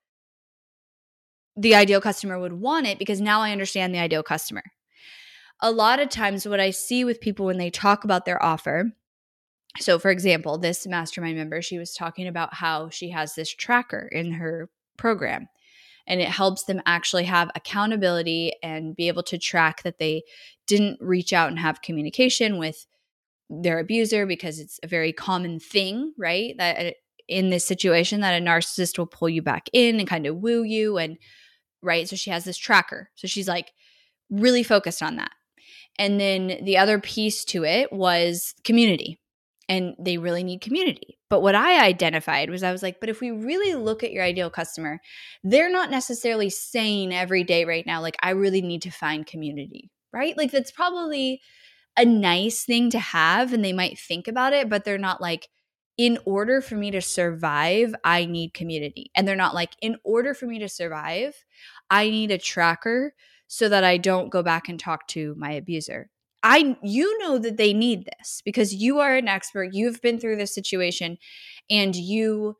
the 1.54 1.74
ideal 1.74 2.00
customer 2.00 2.38
would 2.38 2.54
want 2.54 2.86
it 2.86 2.98
because 2.98 3.20
now 3.20 3.40
I 3.42 3.52
understand 3.52 3.94
the 3.94 3.98
ideal 3.98 4.22
customer. 4.22 4.62
A 5.60 5.70
lot 5.70 6.00
of 6.00 6.08
times, 6.08 6.48
what 6.48 6.60
I 6.60 6.70
see 6.70 7.04
with 7.04 7.20
people 7.20 7.46
when 7.46 7.58
they 7.58 7.70
talk 7.70 8.04
about 8.04 8.24
their 8.24 8.42
offer, 8.42 8.90
so 9.78 9.98
for 9.98 10.10
example, 10.10 10.58
this 10.58 10.86
mastermind 10.86 11.36
member, 11.36 11.62
she 11.62 11.78
was 11.78 11.94
talking 11.94 12.26
about 12.26 12.54
how 12.54 12.88
she 12.88 13.10
has 13.10 13.34
this 13.34 13.50
tracker 13.54 14.08
in 14.10 14.32
her 14.32 14.70
program 14.96 15.48
and 16.06 16.20
it 16.20 16.28
helps 16.28 16.64
them 16.64 16.80
actually 16.84 17.24
have 17.24 17.50
accountability 17.54 18.52
and 18.62 18.96
be 18.96 19.08
able 19.08 19.22
to 19.22 19.38
track 19.38 19.82
that 19.82 19.98
they 19.98 20.22
didn't 20.66 20.98
reach 21.00 21.32
out 21.32 21.48
and 21.48 21.58
have 21.58 21.82
communication 21.82 22.58
with 22.58 22.86
their 23.60 23.78
abuser 23.78 24.24
because 24.26 24.58
it's 24.58 24.80
a 24.82 24.88
very 24.88 25.12
common 25.12 25.60
thing, 25.60 26.14
right? 26.18 26.54
That 26.56 26.86
uh, 26.86 26.90
in 27.28 27.50
this 27.50 27.66
situation 27.66 28.20
that 28.22 28.40
a 28.40 28.44
narcissist 28.44 28.98
will 28.98 29.06
pull 29.06 29.28
you 29.28 29.42
back 29.42 29.68
in 29.72 30.00
and 30.00 30.08
kind 30.08 30.26
of 30.26 30.36
woo 30.36 30.62
you 30.62 30.96
and 30.98 31.18
right? 31.82 32.08
So 32.08 32.16
she 32.16 32.30
has 32.30 32.44
this 32.44 32.56
tracker. 32.56 33.10
So 33.14 33.26
she's 33.28 33.48
like 33.48 33.72
really 34.30 34.62
focused 34.62 35.02
on 35.02 35.16
that. 35.16 35.32
And 35.98 36.18
then 36.18 36.64
the 36.64 36.78
other 36.78 36.98
piece 36.98 37.44
to 37.46 37.64
it 37.64 37.92
was 37.92 38.54
community. 38.64 39.18
and 39.68 39.94
they 39.98 40.18
really 40.18 40.44
need 40.44 40.60
community. 40.60 41.18
But 41.30 41.40
what 41.40 41.54
I 41.54 41.82
identified 41.86 42.50
was 42.50 42.62
I 42.62 42.72
was 42.72 42.82
like, 42.82 43.00
but 43.00 43.08
if 43.08 43.20
we 43.20 43.30
really 43.30 43.74
look 43.74 44.04
at 44.04 44.12
your 44.12 44.22
ideal 44.22 44.50
customer, 44.50 45.00
they're 45.42 45.70
not 45.70 45.90
necessarily 45.90 46.50
saying 46.50 47.14
every 47.14 47.42
day 47.44 47.64
right 47.64 47.86
now, 47.86 48.02
like, 48.02 48.16
I 48.22 48.30
really 48.30 48.60
need 48.60 48.82
to 48.82 48.90
find 48.90 49.26
community, 49.26 49.90
right? 50.12 50.36
Like, 50.36 50.50
that's 50.50 50.70
probably 50.70 51.40
a 51.96 52.04
nice 52.04 52.64
thing 52.64 52.90
to 52.90 52.98
have 52.98 53.52
and 53.52 53.64
they 53.64 53.72
might 53.72 53.98
think 53.98 54.28
about 54.28 54.52
it, 54.52 54.68
but 54.68 54.84
they're 54.84 54.98
not 54.98 55.20
like, 55.20 55.48
in 55.98 56.18
order 56.24 56.60
for 56.62 56.74
me 56.74 56.90
to 56.90 57.02
survive, 57.02 57.94
I 58.02 58.24
need 58.24 58.54
community. 58.54 59.10
And 59.14 59.28
they're 59.28 59.36
not 59.36 59.54
like, 59.54 59.72
in 59.82 59.96
order 60.04 60.32
for 60.32 60.46
me 60.46 60.58
to 60.60 60.68
survive, 60.68 61.44
I 61.90 62.08
need 62.08 62.30
a 62.30 62.38
tracker 62.38 63.14
so 63.46 63.68
that 63.68 63.84
I 63.84 63.98
don't 63.98 64.30
go 64.30 64.42
back 64.42 64.68
and 64.68 64.80
talk 64.80 65.06
to 65.08 65.34
my 65.36 65.52
abuser. 65.52 66.08
I 66.42 66.76
you 66.82 67.18
know 67.18 67.38
that 67.38 67.56
they 67.56 67.72
need 67.72 68.06
this 68.18 68.42
because 68.44 68.74
you 68.74 68.98
are 68.98 69.14
an 69.14 69.28
expert, 69.28 69.74
you've 69.74 70.00
been 70.00 70.18
through 70.18 70.36
this 70.36 70.54
situation 70.54 71.18
and 71.70 71.94
you 71.94 72.56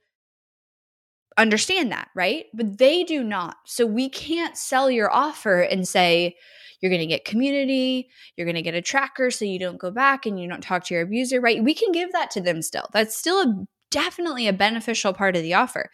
understand 1.38 1.90
that, 1.92 2.08
right? 2.14 2.46
But 2.54 2.78
they 2.78 3.04
do 3.04 3.24
not. 3.24 3.56
So 3.64 3.86
we 3.86 4.08
can't 4.08 4.56
sell 4.56 4.90
your 4.90 5.10
offer 5.10 5.60
and 5.60 5.88
say 5.88 6.36
you're 6.82 6.90
going 6.90 7.00
to 7.00 7.06
get 7.06 7.24
community, 7.24 8.10
you're 8.36 8.44
going 8.44 8.56
to 8.56 8.62
get 8.62 8.74
a 8.74 8.82
tracker 8.82 9.30
so 9.30 9.46
you 9.46 9.58
don't 9.58 9.80
go 9.80 9.90
back 9.90 10.26
and 10.26 10.38
you 10.38 10.46
don't 10.46 10.60
talk 10.60 10.84
to 10.84 10.94
your 10.94 11.04
abuser, 11.04 11.40
right? 11.40 11.64
We 11.64 11.72
can 11.72 11.92
give 11.92 12.12
that 12.12 12.30
to 12.32 12.42
them 12.42 12.60
still. 12.60 12.88
That's 12.92 13.16
still 13.16 13.40
a, 13.40 13.64
definitely 13.90 14.46
a 14.48 14.52
beneficial 14.52 15.14
part 15.14 15.36
of 15.36 15.42
the 15.42 15.54
offer. 15.54 15.88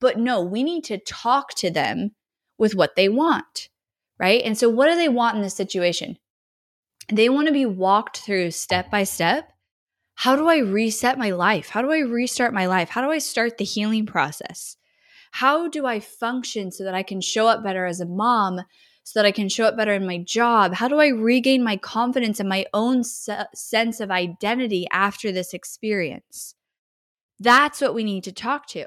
But 0.00 0.18
no, 0.18 0.42
we 0.42 0.62
need 0.62 0.84
to 0.84 0.98
talk 0.98 1.54
to 1.54 1.70
them 1.70 2.12
with 2.58 2.76
what 2.76 2.94
they 2.94 3.08
want, 3.08 3.70
right? 4.20 4.42
And 4.44 4.56
so 4.56 4.68
what 4.68 4.86
do 4.86 4.94
they 4.94 5.08
want 5.08 5.36
in 5.36 5.42
this 5.42 5.56
situation? 5.56 6.18
they 7.12 7.28
want 7.28 7.46
to 7.48 7.52
be 7.52 7.66
walked 7.66 8.18
through 8.18 8.50
step 8.50 8.90
by 8.90 9.04
step. 9.04 9.50
How 10.16 10.36
do 10.36 10.48
I 10.48 10.58
reset 10.58 11.18
my 11.18 11.30
life? 11.30 11.68
How 11.68 11.82
do 11.82 11.90
I 11.90 11.98
restart 11.98 12.54
my 12.54 12.66
life? 12.66 12.88
How 12.88 13.02
do 13.02 13.10
I 13.10 13.18
start 13.18 13.58
the 13.58 13.64
healing 13.64 14.06
process? 14.06 14.76
How 15.32 15.68
do 15.68 15.86
I 15.86 15.98
function 15.98 16.70
so 16.70 16.84
that 16.84 16.94
I 16.94 17.02
can 17.02 17.20
show 17.20 17.48
up 17.48 17.64
better 17.64 17.84
as 17.84 18.00
a 18.00 18.06
mom, 18.06 18.60
so 19.04 19.18
that 19.18 19.26
I 19.26 19.32
can 19.32 19.48
show 19.48 19.66
up 19.66 19.76
better 19.76 19.92
in 19.92 20.06
my 20.06 20.18
job? 20.18 20.74
How 20.74 20.88
do 20.88 20.98
I 20.98 21.08
regain 21.08 21.62
my 21.62 21.76
confidence 21.76 22.40
and 22.40 22.48
my 22.48 22.66
own 22.74 23.04
se- 23.04 23.46
sense 23.54 24.00
of 24.00 24.10
identity 24.10 24.86
after 24.90 25.30
this 25.30 25.54
experience? 25.54 26.54
That's 27.38 27.80
what 27.80 27.94
we 27.94 28.02
need 28.02 28.24
to 28.24 28.32
talk 28.32 28.66
to. 28.68 28.86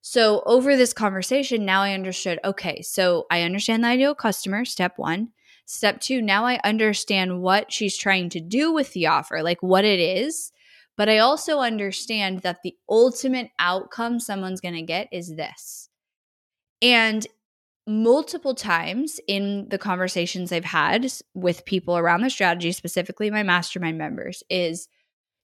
So, 0.00 0.42
over 0.46 0.76
this 0.76 0.92
conversation, 0.92 1.64
now 1.64 1.82
I 1.82 1.92
understood 1.92 2.40
okay, 2.44 2.82
so 2.82 3.26
I 3.30 3.42
understand 3.42 3.84
the 3.84 3.88
ideal 3.88 4.14
customer, 4.14 4.64
step 4.64 4.94
one. 4.96 5.30
Step 5.66 6.00
two, 6.00 6.22
now 6.22 6.46
I 6.46 6.60
understand 6.64 7.42
what 7.42 7.70
she's 7.70 7.96
trying 7.96 8.30
to 8.30 8.40
do 8.40 8.72
with 8.72 8.92
the 8.94 9.06
offer, 9.06 9.42
like 9.42 9.62
what 9.62 9.84
it 9.84 10.00
is. 10.00 10.50
But 10.96 11.08
I 11.08 11.18
also 11.18 11.58
understand 11.60 12.40
that 12.40 12.62
the 12.64 12.74
ultimate 12.88 13.50
outcome 13.58 14.18
someone's 14.18 14.62
going 14.62 14.74
to 14.74 14.82
get 14.82 15.08
is 15.12 15.36
this. 15.36 15.90
And 16.80 17.26
multiple 17.88 18.54
times 18.54 19.18
in 19.26 19.66
the 19.70 19.78
conversations 19.78 20.52
I've 20.52 20.64
had 20.64 21.10
with 21.34 21.64
people 21.64 21.96
around 21.96 22.20
the 22.20 22.30
strategy, 22.30 22.72
specifically 22.72 23.30
my 23.30 23.42
mastermind 23.42 23.96
members, 23.96 24.42
is 24.50 24.88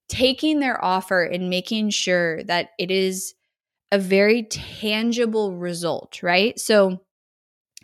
taking 0.08 0.60
their 0.60 0.84
offer 0.84 1.22
and 1.24 1.48
making 1.48 1.88
sure 1.90 2.44
that 2.44 2.70
it 2.78 2.90
is 2.90 3.34
a 3.90 3.98
very 3.98 4.42
tangible 4.42 5.56
result, 5.56 6.22
right? 6.22 6.58
So 6.58 7.00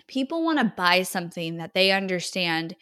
people 0.07 0.45
want 0.45 0.59
to 0.59 0.73
buy 0.77 1.03
something 1.03 1.57
that 1.57 1.73
they 1.73 1.93
understand 1.93 2.77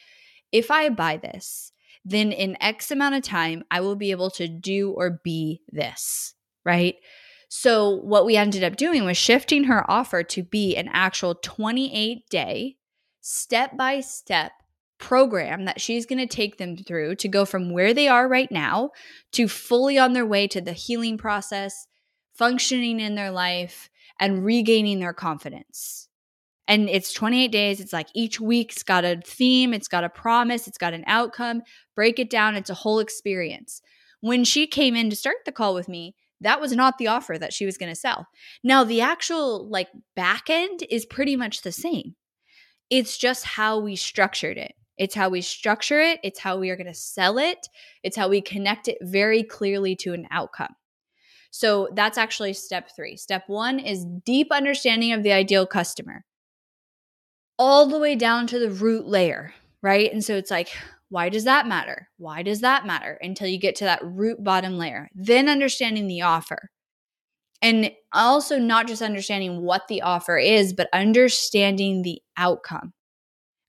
if 0.51 0.71
I 0.71 0.89
buy 0.89 1.19
this, 1.19 1.73
then 2.05 2.33
in 2.33 2.57
X 2.61 2.91
amount 2.91 3.15
of 3.15 3.23
time, 3.23 3.65
I 3.71 3.81
will 3.81 3.97
be 3.97 4.11
able 4.11 4.31
to 4.31 4.49
do 4.49 4.91
or 4.91 5.21
be 5.23 5.61
this, 5.69 6.35
right? 6.65 6.97
So, 7.49 7.89
what 7.89 8.27
we 8.27 8.37
ended 8.37 8.63
up 8.63 8.77
doing 8.77 9.05
was 9.05 9.17
shifting 9.17 9.65
her 9.65 9.91
offer 9.91 10.23
to 10.23 10.43
be 10.43 10.77
an 10.77 10.89
actual 10.93 11.35
28 11.35 12.29
day, 12.29 12.77
step 13.23 13.77
by 13.77 14.01
step 14.01 14.53
program 14.99 15.65
that 15.65 15.81
she's 15.81 16.07
going 16.07 16.19
to 16.19 16.27
take 16.27 16.59
them 16.59 16.77
through 16.77 17.15
to 17.15 17.29
go 17.29 17.45
from 17.45 17.71
where 17.71 17.95
they 17.95 18.09
are 18.09 18.29
right 18.29 18.51
now 18.51 18.91
to 19.33 19.49
fully 19.49 19.97
on 19.99 20.13
their 20.13 20.27
way 20.27 20.47
to 20.49 20.61
the 20.61 20.73
healing 20.73 21.17
process, 21.17 21.87
functioning 22.35 23.01
in 23.01 23.15
their 23.15 23.31
life, 23.31 23.89
and 24.21 24.45
regaining 24.45 24.99
their 24.99 25.15
confidence. 25.15 26.09
And 26.67 26.91
it's 26.91 27.15
28 27.15 27.51
days 27.51 27.81
it's 27.81 27.95
like 27.95 28.09
each 28.15 28.41
week's 28.41 28.83
got 28.83 29.05
a 29.05 29.23
theme 29.25 29.73
it's 29.73 29.89
got 29.89 30.05
a 30.05 30.11
promise 30.11 30.69
it's 30.69 30.77
got 30.77 30.93
an 30.93 31.05
outcome 31.07 31.63
break 31.95 32.19
it 32.19 32.29
down 32.29 32.57
it's 32.57 32.69
a 32.69 32.75
whole 32.75 32.99
experience. 32.99 33.81
When 34.21 34.45
she 34.45 34.67
came 34.67 34.95
in 34.95 35.09
to 35.09 35.17
start 35.17 35.37
the 35.47 35.53
call 35.53 35.75
with 35.75 35.89
me 35.89 36.15
that 36.41 36.61
was 36.61 36.73
not 36.73 36.99
the 36.99 37.09
offer 37.09 37.37
that 37.39 37.53
she 37.53 37.67
was 37.67 37.79
going 37.79 37.91
to 37.91 38.01
sell. 38.01 38.27
Now 38.63 38.85
the 38.85 39.01
actual 39.01 39.69
like 39.69 39.89
back 40.15 40.49
end 40.49 40.85
is 40.91 41.07
pretty 41.07 41.37
much 41.37 41.63
the 41.63 41.73
same. 41.73 42.15
It's 42.91 43.19
just 43.19 43.45
how 43.45 43.79
we 43.81 43.97
structured 43.97 44.57
it. 44.57 44.75
It's 44.97 45.15
how 45.15 45.29
we 45.29 45.41
structure 45.41 46.01
it. 46.01 46.21
It's 46.25 46.41
how 46.41 46.59
we 46.59 46.71
are 46.71 46.77
going 46.77 46.87
to 46.87 46.95
sell 46.95 47.39
it. 47.39 47.69
It's 48.03 48.17
how 48.17 48.29
we 48.29 48.41
connect 48.41 48.89
it 48.89 48.99
very 49.01 49.43
clearly 49.43 49.95
to 49.97 50.13
an 50.13 50.27
outcome. 50.31 50.75
So 51.51 51.89
that's 51.95 52.19
actually 52.19 52.53
step 52.53 52.91
three. 52.95 53.17
Step 53.17 53.45
one 53.47 53.79
is 53.79 54.05
deep 54.25 54.49
understanding 54.51 55.13
of 55.13 55.23
the 55.23 55.33
ideal 55.33 55.67
customer. 55.67 56.25
All 57.59 57.87
the 57.87 57.99
way 57.99 58.15
down 58.15 58.47
to 58.49 58.59
the 58.59 58.71
root 58.71 59.07
layer, 59.07 59.55
right? 59.83 60.13
And 60.13 60.25
so 60.25 60.35
it's 60.37 60.51
like, 60.51 60.77
why 61.11 61.29
does 61.29 61.45
that 61.45 61.67
matter? 61.67 62.09
Why 62.19 62.43
does 62.43 62.61
that 62.61 62.87
matter? 62.87 63.19
Until 63.23 63.49
you 63.49 63.59
get 63.59 63.77
to 63.77 63.85
that 63.85 64.05
root 64.05 64.43
bottom 64.43 64.77
layer. 64.77 65.09
Then 65.15 65.49
understanding 65.49 66.07
the 66.07 66.23
offer. 66.23 66.71
And 67.63 67.91
also 68.13 68.59
not 68.59 68.87
just 68.87 69.03
understanding 69.03 69.63
what 69.63 69.89
the 69.89 70.03
offer 70.03 70.39
is, 70.39 70.73
but 70.73 70.89
understanding 70.93 72.03
the 72.03 72.21
outcome. 72.37 72.93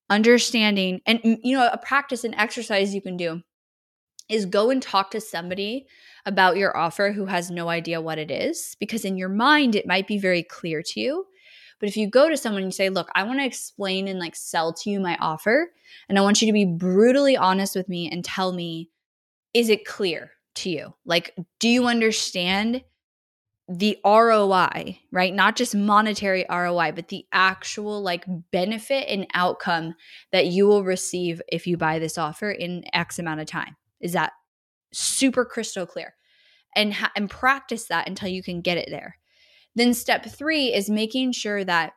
Understanding, 0.10 1.02
and 1.06 1.22
mm, 1.22 1.38
you 1.44 1.58
know, 1.58 1.70
a 1.72 1.78
practice 1.78 2.24
and 2.24 2.36
exercise 2.36 2.94
you 2.94 3.02
can 3.02 3.16
do 3.18 3.42
is 4.28 4.46
go 4.46 4.70
and 4.70 4.82
talk 4.82 5.12
to 5.12 5.22
somebody 5.22 5.88
about 6.26 6.58
your 6.58 6.76
offer 6.78 7.12
who 7.12 7.26
has 7.26 7.50
no 7.50 7.70
idea 7.70 8.02
what 8.02 8.20
it 8.20 8.30
is, 8.30 8.76
because 8.80 9.06
in 9.06 9.18
your 9.18 9.30
mind, 9.30 9.76
it 9.76 9.88
might 9.88 10.08
be 10.08 10.20
very 10.20 10.44
clear 10.44 10.84
to 10.84 11.00
you. 11.00 11.26
But 11.80 11.90
if 11.90 11.98
you 11.98 12.10
go 12.10 12.30
to 12.30 12.38
someone 12.38 12.64
and 12.64 12.72
you 12.72 12.76
say, 12.76 12.90
look, 12.90 13.10
I 13.16 13.24
want 13.24 13.40
to 13.40 13.46
explain 13.46 14.08
and 14.08 14.20
like 14.20 14.36
sell 14.36 14.74
to 14.74 14.90
you 14.90 15.00
my 15.00 15.18
offer, 15.20 15.72
and 16.08 16.18
I 16.18 16.22
want 16.22 16.42
you 16.42 16.48
to 16.48 16.54
be 16.54 16.66
brutally 16.66 17.38
honest 17.38 17.76
with 17.76 17.88
me 17.88 18.10
and 18.12 18.24
tell 18.24 18.52
me, 18.52 18.90
is 19.54 19.70
it 19.70 19.86
clear 19.86 20.32
to 20.56 20.70
you? 20.70 20.94
Like, 21.06 21.36
do 21.60 21.70
you 21.70 21.88
understand 21.88 22.84
the 23.70 24.00
ROI, 24.04 25.00
right? 25.12 25.34
Not 25.34 25.56
just 25.56 25.76
monetary 25.76 26.44
ROI, 26.50 26.92
but 26.94 27.10
the 27.10 27.26
actual 27.32 28.02
like 28.02 28.26
benefit 28.52 29.08
and 29.08 29.28
outcome 29.36 29.94
that 30.32 30.48
you 30.48 30.66
will 30.66 30.84
receive 30.84 31.40
if 31.48 31.68
you 31.68 31.78
buy 31.78 32.00
this 32.00 32.18
offer 32.18 32.50
in 32.50 32.84
X 32.94 33.20
amount 33.20 33.42
of 33.42 33.48
time. 33.48 33.76
Is 34.02 34.14
that 34.14 34.34
super 34.92 35.46
crystal 35.46 35.86
clear? 35.86 36.16
And 36.76 36.94
ha- 36.96 37.12
and 37.16 37.30
practice 37.30 37.86
that 37.86 38.08
until 38.08 38.30
you 38.30 38.42
can 38.42 38.62
get 38.62 38.78
it 38.78 38.88
there. 38.90 39.18
Then 39.76 39.94
step 39.94 40.26
three 40.26 40.74
is 40.74 40.90
making 40.90 41.34
sure 41.34 41.64
that 41.64 41.94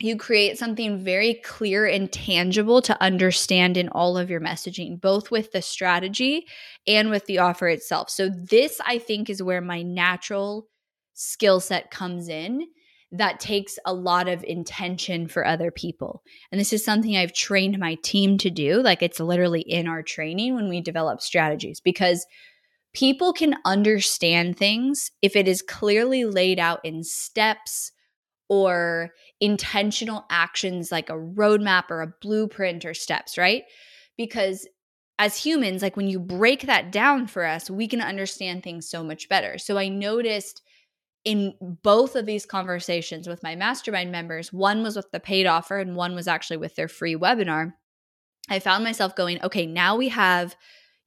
you 0.00 0.16
create 0.16 0.58
something 0.58 0.98
very 0.98 1.34
clear 1.34 1.86
and 1.86 2.10
tangible 2.10 2.80
to 2.82 3.00
understand 3.02 3.76
in 3.76 3.90
all 3.90 4.16
of 4.16 4.30
your 4.30 4.40
messaging, 4.40 4.98
both 4.98 5.30
with 5.30 5.52
the 5.52 5.60
strategy 5.60 6.46
and 6.86 7.10
with 7.10 7.26
the 7.26 7.38
offer 7.38 7.68
itself. 7.68 8.08
So, 8.08 8.30
this 8.30 8.80
I 8.86 8.98
think 8.98 9.28
is 9.28 9.42
where 9.42 9.60
my 9.60 9.82
natural 9.82 10.68
skill 11.12 11.60
set 11.60 11.90
comes 11.90 12.28
in 12.28 12.66
that 13.12 13.40
takes 13.40 13.78
a 13.84 13.92
lot 13.92 14.28
of 14.28 14.44
intention 14.44 15.26
for 15.26 15.46
other 15.46 15.70
people. 15.70 16.22
And 16.50 16.60
this 16.60 16.72
is 16.72 16.84
something 16.84 17.16
I've 17.16 17.34
trained 17.34 17.78
my 17.78 17.96
team 18.02 18.38
to 18.38 18.50
do. 18.50 18.82
Like, 18.82 19.02
it's 19.02 19.20
literally 19.20 19.62
in 19.62 19.86
our 19.86 20.02
training 20.02 20.54
when 20.54 20.68
we 20.68 20.80
develop 20.80 21.20
strategies 21.20 21.80
because 21.80 22.24
people 22.92 23.32
can 23.32 23.56
understand 23.64 24.56
things 24.56 25.10
if 25.22 25.36
it 25.36 25.46
is 25.46 25.62
clearly 25.62 26.24
laid 26.24 26.58
out 26.58 26.80
in 26.84 27.02
steps 27.04 27.92
or 28.48 29.10
intentional 29.40 30.24
actions 30.28 30.90
like 30.90 31.08
a 31.08 31.14
roadmap 31.14 31.84
or 31.88 32.02
a 32.02 32.12
blueprint 32.20 32.84
or 32.84 32.92
steps, 32.94 33.38
right? 33.38 33.62
Because 34.16 34.66
as 35.20 35.36
humans, 35.36 35.82
like 35.82 35.96
when 35.96 36.08
you 36.08 36.18
break 36.18 36.62
that 36.62 36.90
down 36.90 37.26
for 37.26 37.44
us, 37.44 37.70
we 37.70 37.86
can 37.86 38.00
understand 38.00 38.62
things 38.62 38.88
so 38.88 39.04
much 39.04 39.28
better. 39.28 39.56
So 39.58 39.78
I 39.78 39.88
noticed 39.88 40.62
in 41.24 41.54
both 41.60 42.16
of 42.16 42.26
these 42.26 42.46
conversations 42.46 43.28
with 43.28 43.42
my 43.42 43.54
mastermind 43.54 44.10
members, 44.10 44.52
one 44.52 44.82
was 44.82 44.96
with 44.96 45.10
the 45.12 45.20
paid 45.20 45.46
offer 45.46 45.78
and 45.78 45.94
one 45.94 46.14
was 46.14 46.26
actually 46.26 46.56
with 46.56 46.74
their 46.74 46.88
free 46.88 47.14
webinar. 47.14 47.74
I 48.48 48.58
found 48.58 48.82
myself 48.82 49.14
going, 49.14 49.40
okay, 49.44 49.66
now 49.66 49.96
we 49.96 50.08
have 50.08 50.56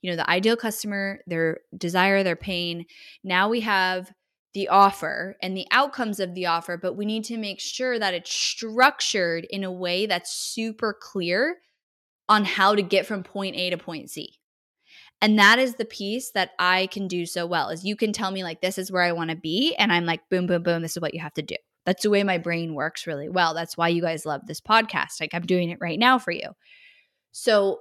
you 0.03 0.11
know 0.11 0.17
the 0.17 0.29
ideal 0.29 0.55
customer 0.55 1.21
their 1.25 1.61
desire 1.75 2.21
their 2.21 2.35
pain 2.35 2.85
now 3.23 3.49
we 3.49 3.61
have 3.61 4.11
the 4.53 4.67
offer 4.67 5.35
and 5.41 5.57
the 5.57 5.65
outcomes 5.71 6.19
of 6.19 6.35
the 6.35 6.45
offer 6.45 6.77
but 6.77 6.93
we 6.93 7.05
need 7.05 7.23
to 7.23 7.37
make 7.37 7.59
sure 7.59 7.97
that 7.97 8.13
it's 8.13 8.31
structured 8.31 9.47
in 9.49 9.63
a 9.63 9.71
way 9.71 10.05
that's 10.05 10.31
super 10.31 10.95
clear 11.01 11.57
on 12.29 12.45
how 12.45 12.75
to 12.75 12.83
get 12.83 13.07
from 13.07 13.23
point 13.23 13.55
A 13.55 13.71
to 13.71 13.77
point 13.77 14.09
Z 14.09 14.37
And 15.21 15.39
that 15.39 15.57
is 15.57 15.75
the 15.75 15.85
piece 15.85 16.31
that 16.31 16.51
I 16.59 16.87
can 16.87 17.07
do 17.07 17.25
so 17.25 17.45
well 17.47 17.69
is 17.69 17.85
you 17.85 17.95
can 17.95 18.13
tell 18.13 18.29
me 18.31 18.43
like 18.43 18.61
this 18.61 18.77
is 18.77 18.91
where 18.91 19.03
I 19.03 19.13
want 19.13 19.31
to 19.31 19.35
be 19.35 19.73
and 19.79 19.91
I'm 19.91 20.05
like 20.05 20.29
boom 20.29 20.47
boom 20.47 20.63
boom 20.63 20.81
this 20.81 20.97
is 20.97 21.01
what 21.01 21.13
you 21.13 21.21
have 21.21 21.33
to 21.35 21.41
do. 21.41 21.55
That's 21.85 22.03
the 22.03 22.09
way 22.09 22.23
my 22.23 22.37
brain 22.37 22.75
works 22.75 23.07
really 23.07 23.29
well. 23.29 23.53
That's 23.53 23.77
why 23.77 23.89
you 23.89 24.01
guys 24.01 24.25
love 24.25 24.41
this 24.47 24.61
podcast. 24.61 25.19
Like 25.19 25.33
I'm 25.33 25.45
doing 25.45 25.69
it 25.69 25.79
right 25.81 25.99
now 25.99 26.19
for 26.19 26.31
you. 26.31 26.49
So 27.31 27.79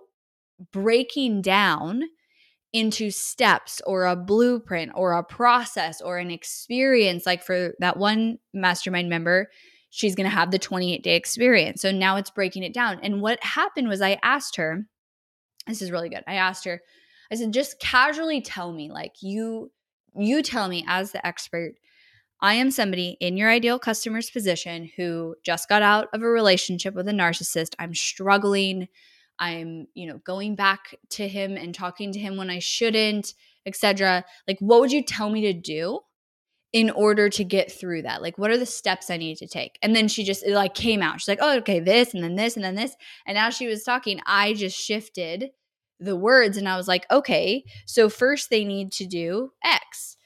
breaking 0.71 1.43
down 1.43 2.03
into 2.73 3.11
steps 3.11 3.83
or 3.87 4.07
a 4.07 4.17
blueprint 4.17 4.93
or 4.95 5.13
a 5.13 5.25
process 5.25 6.01
or 6.01 6.19
an 6.19 6.31
experience 6.31 7.27
like 7.27 7.43
for 7.43 7.75
that 7.81 7.99
one 7.99 8.39
mastermind 8.55 9.11
member 9.11 9.51
she's 9.91 10.15
going 10.15 10.29
to 10.29 10.35
have 10.35 10.51
the 10.51 10.59
28 10.59 11.03
day 11.03 11.17
experience 11.17 11.83
so 11.83 11.91
now 11.91 12.17
it's 12.17 12.31
breaking 12.31 12.63
it 12.63 12.73
down 12.73 12.99
and 13.03 13.21
what 13.21 13.43
happened 13.45 13.89
was 13.89 14.01
i 14.01 14.19
asked 14.23 14.57
her 14.57 14.87
this 15.67 15.83
is 15.83 15.91
really 15.91 16.09
good 16.09 16.25
i 16.27 16.35
asked 16.35 16.65
her 16.65 16.81
I 17.33 17.35
said, 17.35 17.55
just 17.55 17.81
casually 17.81 18.43
tell 18.43 18.73
me, 18.75 18.93
like 18.93 19.23
you, 19.23 19.73
you 20.15 20.43
tell 20.43 20.69
me 20.69 20.85
as 20.87 21.13
the 21.13 21.27
expert, 21.27 21.77
I 22.43 22.55
am 22.55 22.71
somebody 22.71 23.17
in 23.21 23.39
your 23.39 23.49
ideal 23.49 23.79
customer's 23.79 24.29
position 24.31 24.91
who 24.97 25.37
just 25.43 25.67
got 25.67 25.81
out 25.81 26.09
of 26.13 26.21
a 26.21 26.29
relationship 26.29 26.93
with 26.93 27.09
a 27.09 27.13
narcissist. 27.13 27.75
I'm 27.79 27.95
struggling. 27.95 28.89
I'm, 29.43 29.89
you 29.95 30.07
know, 30.07 30.19
going 30.19 30.55
back 30.55 30.95
to 31.11 31.27
him 31.27 31.57
and 31.57 31.75
talking 31.75 32.13
to 32.13 32.19
him 32.21 32.37
when 32.37 32.49
I 32.49 32.61
shouldn't, 32.61 33.35
etc. 33.67 34.25
Like, 34.47 34.59
what 34.61 34.81
would 34.81 34.93
you 34.93 35.03
tell 35.03 35.31
me 35.31 35.41
to 35.43 35.53
do 35.53 35.99
in 36.73 36.91
order 36.91 37.29
to 37.29 37.43
get 37.43 37.73
through 37.73 38.03
that? 38.03 38.23
Like, 38.23 38.39
what 38.39 38.53
are 38.53 38.57
the 38.57 38.65
steps 38.65 39.11
I 39.11 39.17
need 39.17 39.39
to 39.39 39.49
take? 39.49 39.81
And 39.83 39.97
then 39.97 40.07
she 40.07 40.23
just, 40.23 40.47
like 40.47 40.75
came 40.75 41.03
out. 41.03 41.21
She's 41.21 41.27
like, 41.27 41.41
oh, 41.43 41.57
okay, 41.59 41.81
this 41.81 42.15
and 42.15 42.23
then 42.23 42.37
this 42.37 42.55
and 42.55 42.65
then 42.65 42.77
this. 42.77 42.95
And 43.27 43.37
as 43.37 43.57
she 43.57 43.67
was 43.67 43.83
talking, 43.83 44.21
I 44.27 44.55
just 44.55 44.79
shifted 44.79 45.51
the 45.99 46.17
words 46.17 46.57
and 46.57 46.69
I 46.69 46.77
was 46.77 46.87
like, 46.87 47.05
okay, 47.11 47.65
so 47.85 48.09
first 48.09 48.49
they 48.49 48.65
need 48.65 48.93
to 48.93 49.07
do 49.07 49.51
X. 49.65 50.17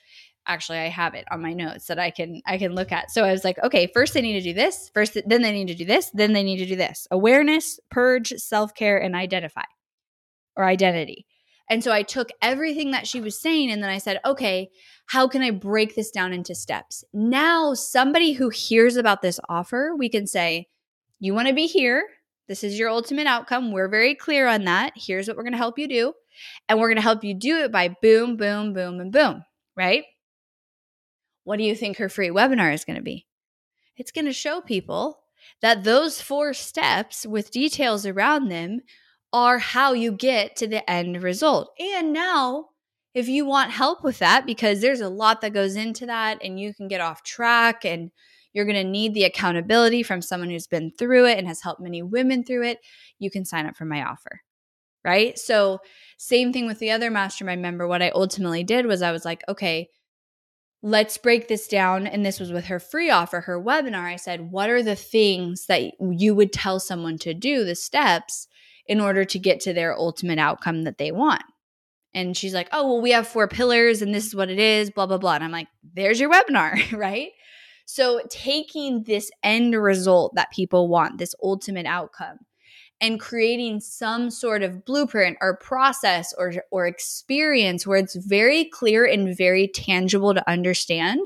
Actually, 0.47 0.79
I 0.79 0.89
have 0.89 1.15
it 1.15 1.25
on 1.31 1.43
my 1.43 1.53
notes 1.53 1.87
that 1.87 1.99
I 1.99 2.11
can 2.11 2.41
I 2.47 2.59
can 2.59 2.75
look 2.75 2.93
at. 2.93 3.11
So 3.11 3.25
I 3.25 3.33
was 3.33 3.45
like, 3.45 3.59
okay, 3.65 3.91
first 3.93 4.15
they 4.15 4.23
need 4.23 4.41
to 4.41 4.41
do 4.41 4.55
this, 4.55 4.91
first 4.95 5.19
then 5.27 5.43
they 5.43 5.53
need 5.53 5.69
to 5.69 5.75
do 5.75 5.85
this, 5.85 6.11
then 6.15 6.33
they 6.33 6.43
need 6.43 6.59
to 6.59 6.67
do 6.67 6.77
this. 6.77 7.09
Awareness, 7.11 7.81
purge, 7.91 8.33
self-care 8.37 8.99
and 8.99 9.17
identify 9.17 9.65
or 10.57 10.65
identity. 10.65 11.27
And 11.69 11.83
so 11.83 11.91
I 11.91 12.03
took 12.03 12.29
everything 12.41 12.93
that 12.93 13.09
she 13.09 13.21
was 13.21 13.41
saying 13.41 13.73
and 13.73 13.83
then 13.83 13.91
I 13.91 13.99
said, 13.99 14.21
okay, 14.25 14.71
how 15.07 15.27
can 15.27 15.43
I 15.43 15.51
break 15.51 15.97
this 15.97 16.11
down 16.11 16.33
into 16.33 16.55
steps? 16.55 17.05
Now, 17.13 17.75
somebody 17.75 18.33
who 18.33 18.51
hears 18.51 18.97
about 18.97 19.21
this 19.23 19.41
offer, 19.49 19.93
we 19.97 20.09
can 20.09 20.27
say, 20.27 20.69
you 21.19 21.35
want 21.35 21.49
to 21.49 21.55
be 21.55 21.67
here, 21.67 22.05
this 22.49 22.63
is 22.63 22.79
your 22.79 22.89
ultimate 22.89 23.27
outcome. 23.27 23.73
We're 23.73 23.89
very 23.89 24.15
clear 24.15 24.47
on 24.47 24.65
that. 24.65 24.93
Here's 24.95 25.27
what 25.27 25.37
we're 25.37 25.43
going 25.43 25.53
to 25.53 25.59
help 25.59 25.79
you 25.79 25.89
do. 25.89 26.13
And 26.69 26.79
we're 26.79 26.89
going 26.89 26.97
to 26.97 27.03
help 27.03 27.25
you 27.25 27.35
do 27.35 27.59
it 27.65 27.73
by 27.73 27.97
boom, 28.01 28.37
boom, 28.37 28.73
boom, 28.73 29.01
and 29.01 29.11
boom, 29.11 29.43
right? 29.77 30.05
What 31.47 31.59
do 31.59 31.63
you 31.63 31.77
think 31.77 31.99
her 31.99 32.09
free 32.09 32.29
webinar 32.29 32.75
is 32.75 32.85
going 32.85 32.97
to 32.97 33.03
be? 33.03 33.25
It's 33.97 34.11
going 34.11 34.25
to 34.25 34.33
show 34.33 34.61
people 34.61 35.21
that 35.63 35.85
those 35.85 36.21
four 36.21 36.53
steps 36.53 37.25
with 37.25 37.53
details 37.53 38.05
around 38.05 38.49
them 38.49 38.81
are 39.33 39.59
how 39.59 39.93
you 39.93 40.11
get 40.11 40.57
to 40.57 40.67
the 40.67 40.89
end 40.91 41.23
result. 41.23 41.71
And 41.79 42.13
now, 42.13 42.71
if 43.15 43.29
you 43.29 43.47
want 43.47 43.71
help 43.71 44.03
with 44.03 44.19
that, 44.19 44.45
because 44.45 44.81
there's 44.81 45.01
a 45.01 45.09
lot 45.09 45.41
that 45.43 45.53
goes 45.53 45.77
into 45.77 46.05
that 46.07 46.39
and 46.43 46.59
you 46.59 46.75
can 46.75 46.89
get 46.89 47.01
off 47.01 47.23
track 47.23 47.85
and 47.85 48.11
you're 48.53 48.65
going 48.65 48.75
to 48.75 48.91
need 48.91 49.15
the 49.15 49.23
accountability 49.23 50.03
from 50.03 50.23
someone 50.23 50.51
who's 50.51 50.67
been 50.67 50.91
through 50.99 51.27
it 51.27 51.39
and 51.39 51.47
has 51.47 51.63
helped 51.63 51.81
many 51.81 52.03
women 52.03 52.43
through 52.43 52.65
it. 52.65 52.81
You 53.21 53.31
can 53.31 53.45
sign 53.45 53.67
up 53.67 53.77
for 53.77 53.85
my 53.85 54.03
offer. 54.03 54.41
Right. 55.05 55.39
So, 55.39 55.79
same 56.17 56.53
thing 56.53 56.67
with 56.67 56.81
the 56.81 56.91
other 56.91 57.09
mastermind 57.09 57.63
member. 57.63 57.87
What 57.87 58.03
I 58.03 58.11
ultimately 58.11 58.65
did 58.65 58.87
was 58.87 59.01
I 59.01 59.13
was 59.13 59.25
like, 59.25 59.45
okay, 59.49 59.91
let's 60.87 61.19
break 61.19 61.49
this 61.49 61.67
down. 61.67 62.07
And 62.07 62.25
this 62.25 62.39
was 62.39 62.53
with 62.53 62.67
her 62.67 62.79
free 62.79 63.11
offer, 63.11 63.41
her 63.41 63.61
webinar. 63.61 64.05
I 64.05 64.15
said, 64.15 64.53
what 64.53 64.71
are 64.71 64.85
the 64.85 64.95
things 64.95 65.67
that 65.67 65.83
you 66.01 66.33
would 66.33 66.53
tell 66.53 66.79
someone 66.79 67.19
to 67.19 67.35
do, 67.35 67.65
the 67.65 67.75
steps, 67.75 68.47
in 68.87 69.01
order 69.01 69.25
to 69.25 69.39
get 69.41 69.59
to 69.61 69.73
their 69.73 69.97
ultimate 69.99 70.39
outcome 70.39 70.85
that 70.85 70.97
they 70.97 71.11
want? 71.11 71.43
And 72.15 72.37
she's 72.37 72.55
like, 72.55 72.69
oh, 72.71 72.87
well, 72.87 73.03
we 73.03 73.11
have 73.11 73.27
four 73.27 73.49
pillars 73.49 74.01
and 74.01 74.15
this 74.15 74.27
is 74.27 74.37
what 74.37 74.49
it 74.49 74.61
is, 74.61 74.93
blah, 74.93 75.07
blah, 75.07 75.19
blah. 75.19 75.35
And 75.35 75.43
I'm 75.43 75.51
like, 75.51 75.67
there's 75.95 76.21
your 76.21 76.31
webinar, 76.31 76.93
right? 76.97 77.31
So, 77.85 78.21
taking 78.31 79.03
this 79.03 79.31
end 79.43 79.75
result 79.75 80.37
that 80.37 80.53
people 80.53 80.89
want, 80.89 81.19
this 81.19 81.35
ultimate 81.43 81.87
outcome, 81.87 82.39
and 83.01 83.21
creating 83.21 83.81
some 83.81 84.31
sort 84.31 84.63
of 84.63 84.85
blueprint 84.85 85.37
or 85.41 85.57
process 85.57 86.33
or, 86.39 86.55
or 86.71 86.87
experience 86.87 87.87
where 87.87 87.99
it's 87.99 88.17
very 88.17 88.65
clear 88.65 89.05
and 89.05 89.37
very 89.37 89.69
tangible 89.69 90.33
to 90.35 90.51
understand. 90.51 91.21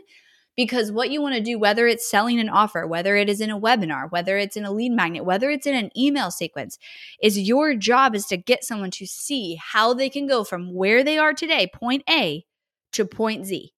Because 0.56 0.90
what 0.92 1.10
you 1.10 1.22
want 1.22 1.36
to 1.36 1.40
do, 1.40 1.58
whether 1.58 1.86
it's 1.86 2.10
selling 2.10 2.40
an 2.40 2.48
offer, 2.48 2.86
whether 2.86 3.16
it 3.16 3.30
is 3.30 3.40
in 3.40 3.50
a 3.50 3.58
webinar, 3.58 4.10
whether 4.10 4.36
it's 4.36 4.56
in 4.56 4.64
a 4.64 4.72
lead 4.72 4.92
magnet, 4.92 5.24
whether 5.24 5.48
it's 5.48 5.66
in 5.66 5.74
an 5.74 5.90
email 5.96 6.30
sequence, 6.30 6.76
is 7.22 7.38
your 7.38 7.74
job 7.74 8.14
is 8.14 8.26
to 8.26 8.36
get 8.36 8.64
someone 8.64 8.90
to 8.90 9.06
see 9.06 9.58
how 9.62 9.94
they 9.94 10.10
can 10.10 10.26
go 10.26 10.44
from 10.44 10.74
where 10.74 11.02
they 11.04 11.16
are 11.18 11.32
today, 11.32 11.70
point 11.72 12.02
A, 12.10 12.44
to 12.92 13.06
point 13.06 13.46
Z. 13.46 13.72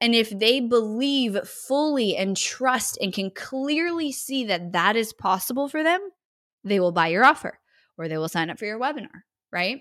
And 0.00 0.14
if 0.14 0.28
they 0.30 0.60
believe 0.60 1.38
fully 1.48 2.16
and 2.16 2.36
trust 2.36 2.98
and 3.00 3.12
can 3.12 3.30
clearly 3.30 4.12
see 4.12 4.44
that 4.44 4.72
that 4.72 4.96
is 4.96 5.12
possible 5.14 5.68
for 5.68 5.82
them, 5.82 6.00
they 6.64 6.80
will 6.80 6.92
buy 6.92 7.08
your 7.08 7.24
offer 7.24 7.58
or 7.96 8.08
they 8.08 8.18
will 8.18 8.28
sign 8.28 8.50
up 8.50 8.58
for 8.58 8.64
your 8.64 8.78
webinar, 8.78 9.22
right? 9.52 9.80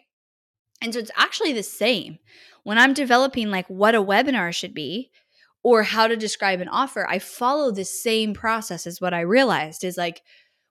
And 0.81 0.93
so 0.93 0.99
it's 0.99 1.11
actually 1.15 1.53
the 1.53 1.63
same. 1.63 2.19
When 2.63 2.77
I'm 2.77 2.93
developing 2.93 3.49
like 3.49 3.67
what 3.67 3.95
a 3.95 4.03
webinar 4.03 4.53
should 4.53 4.73
be 4.73 5.11
or 5.63 5.83
how 5.83 6.07
to 6.07 6.15
describe 6.15 6.59
an 6.61 6.67
offer, 6.67 7.07
I 7.07 7.19
follow 7.19 7.71
the 7.71 7.85
same 7.85 8.33
process 8.33 8.85
as 8.85 8.99
what 8.99 9.13
I 9.13 9.21
realized 9.21 9.83
is 9.83 9.97
like 9.97 10.21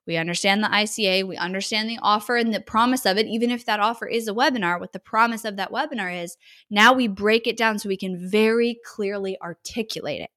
we 0.07 0.16
understand 0.16 0.62
the 0.62 0.68
ICA, 0.68 1.27
we 1.27 1.37
understand 1.37 1.88
the 1.88 1.98
offer 2.03 2.37
and 2.37 2.53
the 2.53 2.61
promise 2.61 3.07
of 3.07 3.18
it, 3.18 3.27
even 3.27 3.51
if 3.51 3.64
that 3.66 3.81
offer 3.81 4.07
is 4.07 4.27
a 4.27 4.35
webinar, 4.35 4.81
what 4.81 4.92
the 4.92 4.98
promise 4.98 5.44
of 5.44 5.57
that 5.57 5.70
webinar 5.70 6.22
is. 6.22 6.37
Now 6.68 6.92
we 6.92 7.07
break 7.07 7.46
it 7.46 7.57
down 7.57 7.79
so 7.79 7.88
we 7.88 7.96
can 7.96 8.18
very 8.18 8.79
clearly 8.85 9.38
articulate 9.40 10.22
it. 10.22 10.31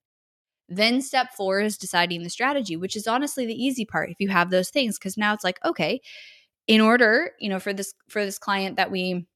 Then 0.67 1.01
step 1.01 1.27
four 1.37 1.61
is 1.61 1.77
deciding 1.77 2.23
the 2.23 2.29
strategy, 2.29 2.75
which 2.75 2.95
is 2.95 3.07
honestly 3.07 3.45
the 3.45 3.53
easy 3.53 3.85
part 3.85 4.09
if 4.09 4.17
you 4.19 4.29
have 4.29 4.49
those 4.49 4.69
things, 4.69 4.97
because 4.97 5.17
now 5.17 5.33
it's 5.33 5.43
like, 5.43 5.59
okay, 5.63 6.01
in 6.67 6.81
order, 6.81 7.31
you 7.39 7.49
know, 7.49 7.59
for 7.59 7.73
this 7.73 7.93
for 8.09 8.25
this 8.25 8.39
client 8.39 8.77
that 8.77 8.91
we 8.91 9.27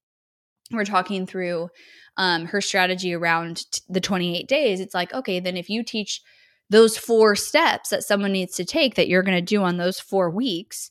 were 0.72 0.84
talking 0.84 1.26
through 1.26 1.68
um, 2.16 2.46
her 2.46 2.60
strategy 2.60 3.14
around 3.14 3.70
t- 3.70 3.80
the 3.88 4.00
28 4.00 4.48
days, 4.48 4.80
it's 4.80 4.94
like, 4.94 5.12
okay, 5.14 5.40
then 5.40 5.56
if 5.56 5.68
you 5.68 5.84
teach 5.84 6.22
those 6.68 6.96
four 6.96 7.34
steps 7.34 7.90
that 7.90 8.04
someone 8.04 8.32
needs 8.32 8.54
to 8.56 8.64
take 8.64 8.94
that 8.94 9.08
you're 9.08 9.22
going 9.22 9.36
to 9.36 9.42
do 9.42 9.62
on 9.62 9.76
those 9.76 9.98
four 9.98 10.30
weeks, 10.30 10.90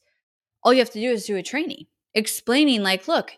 all 0.64 0.74
you 0.74 0.80
have 0.80 0.92
to 0.92 1.00
do 1.00 1.12
is 1.12 1.26
do 1.26 1.38
a 1.38 1.44
training 1.44 1.86
explaining, 2.14 2.82
like, 2.82 3.08
look, 3.08 3.34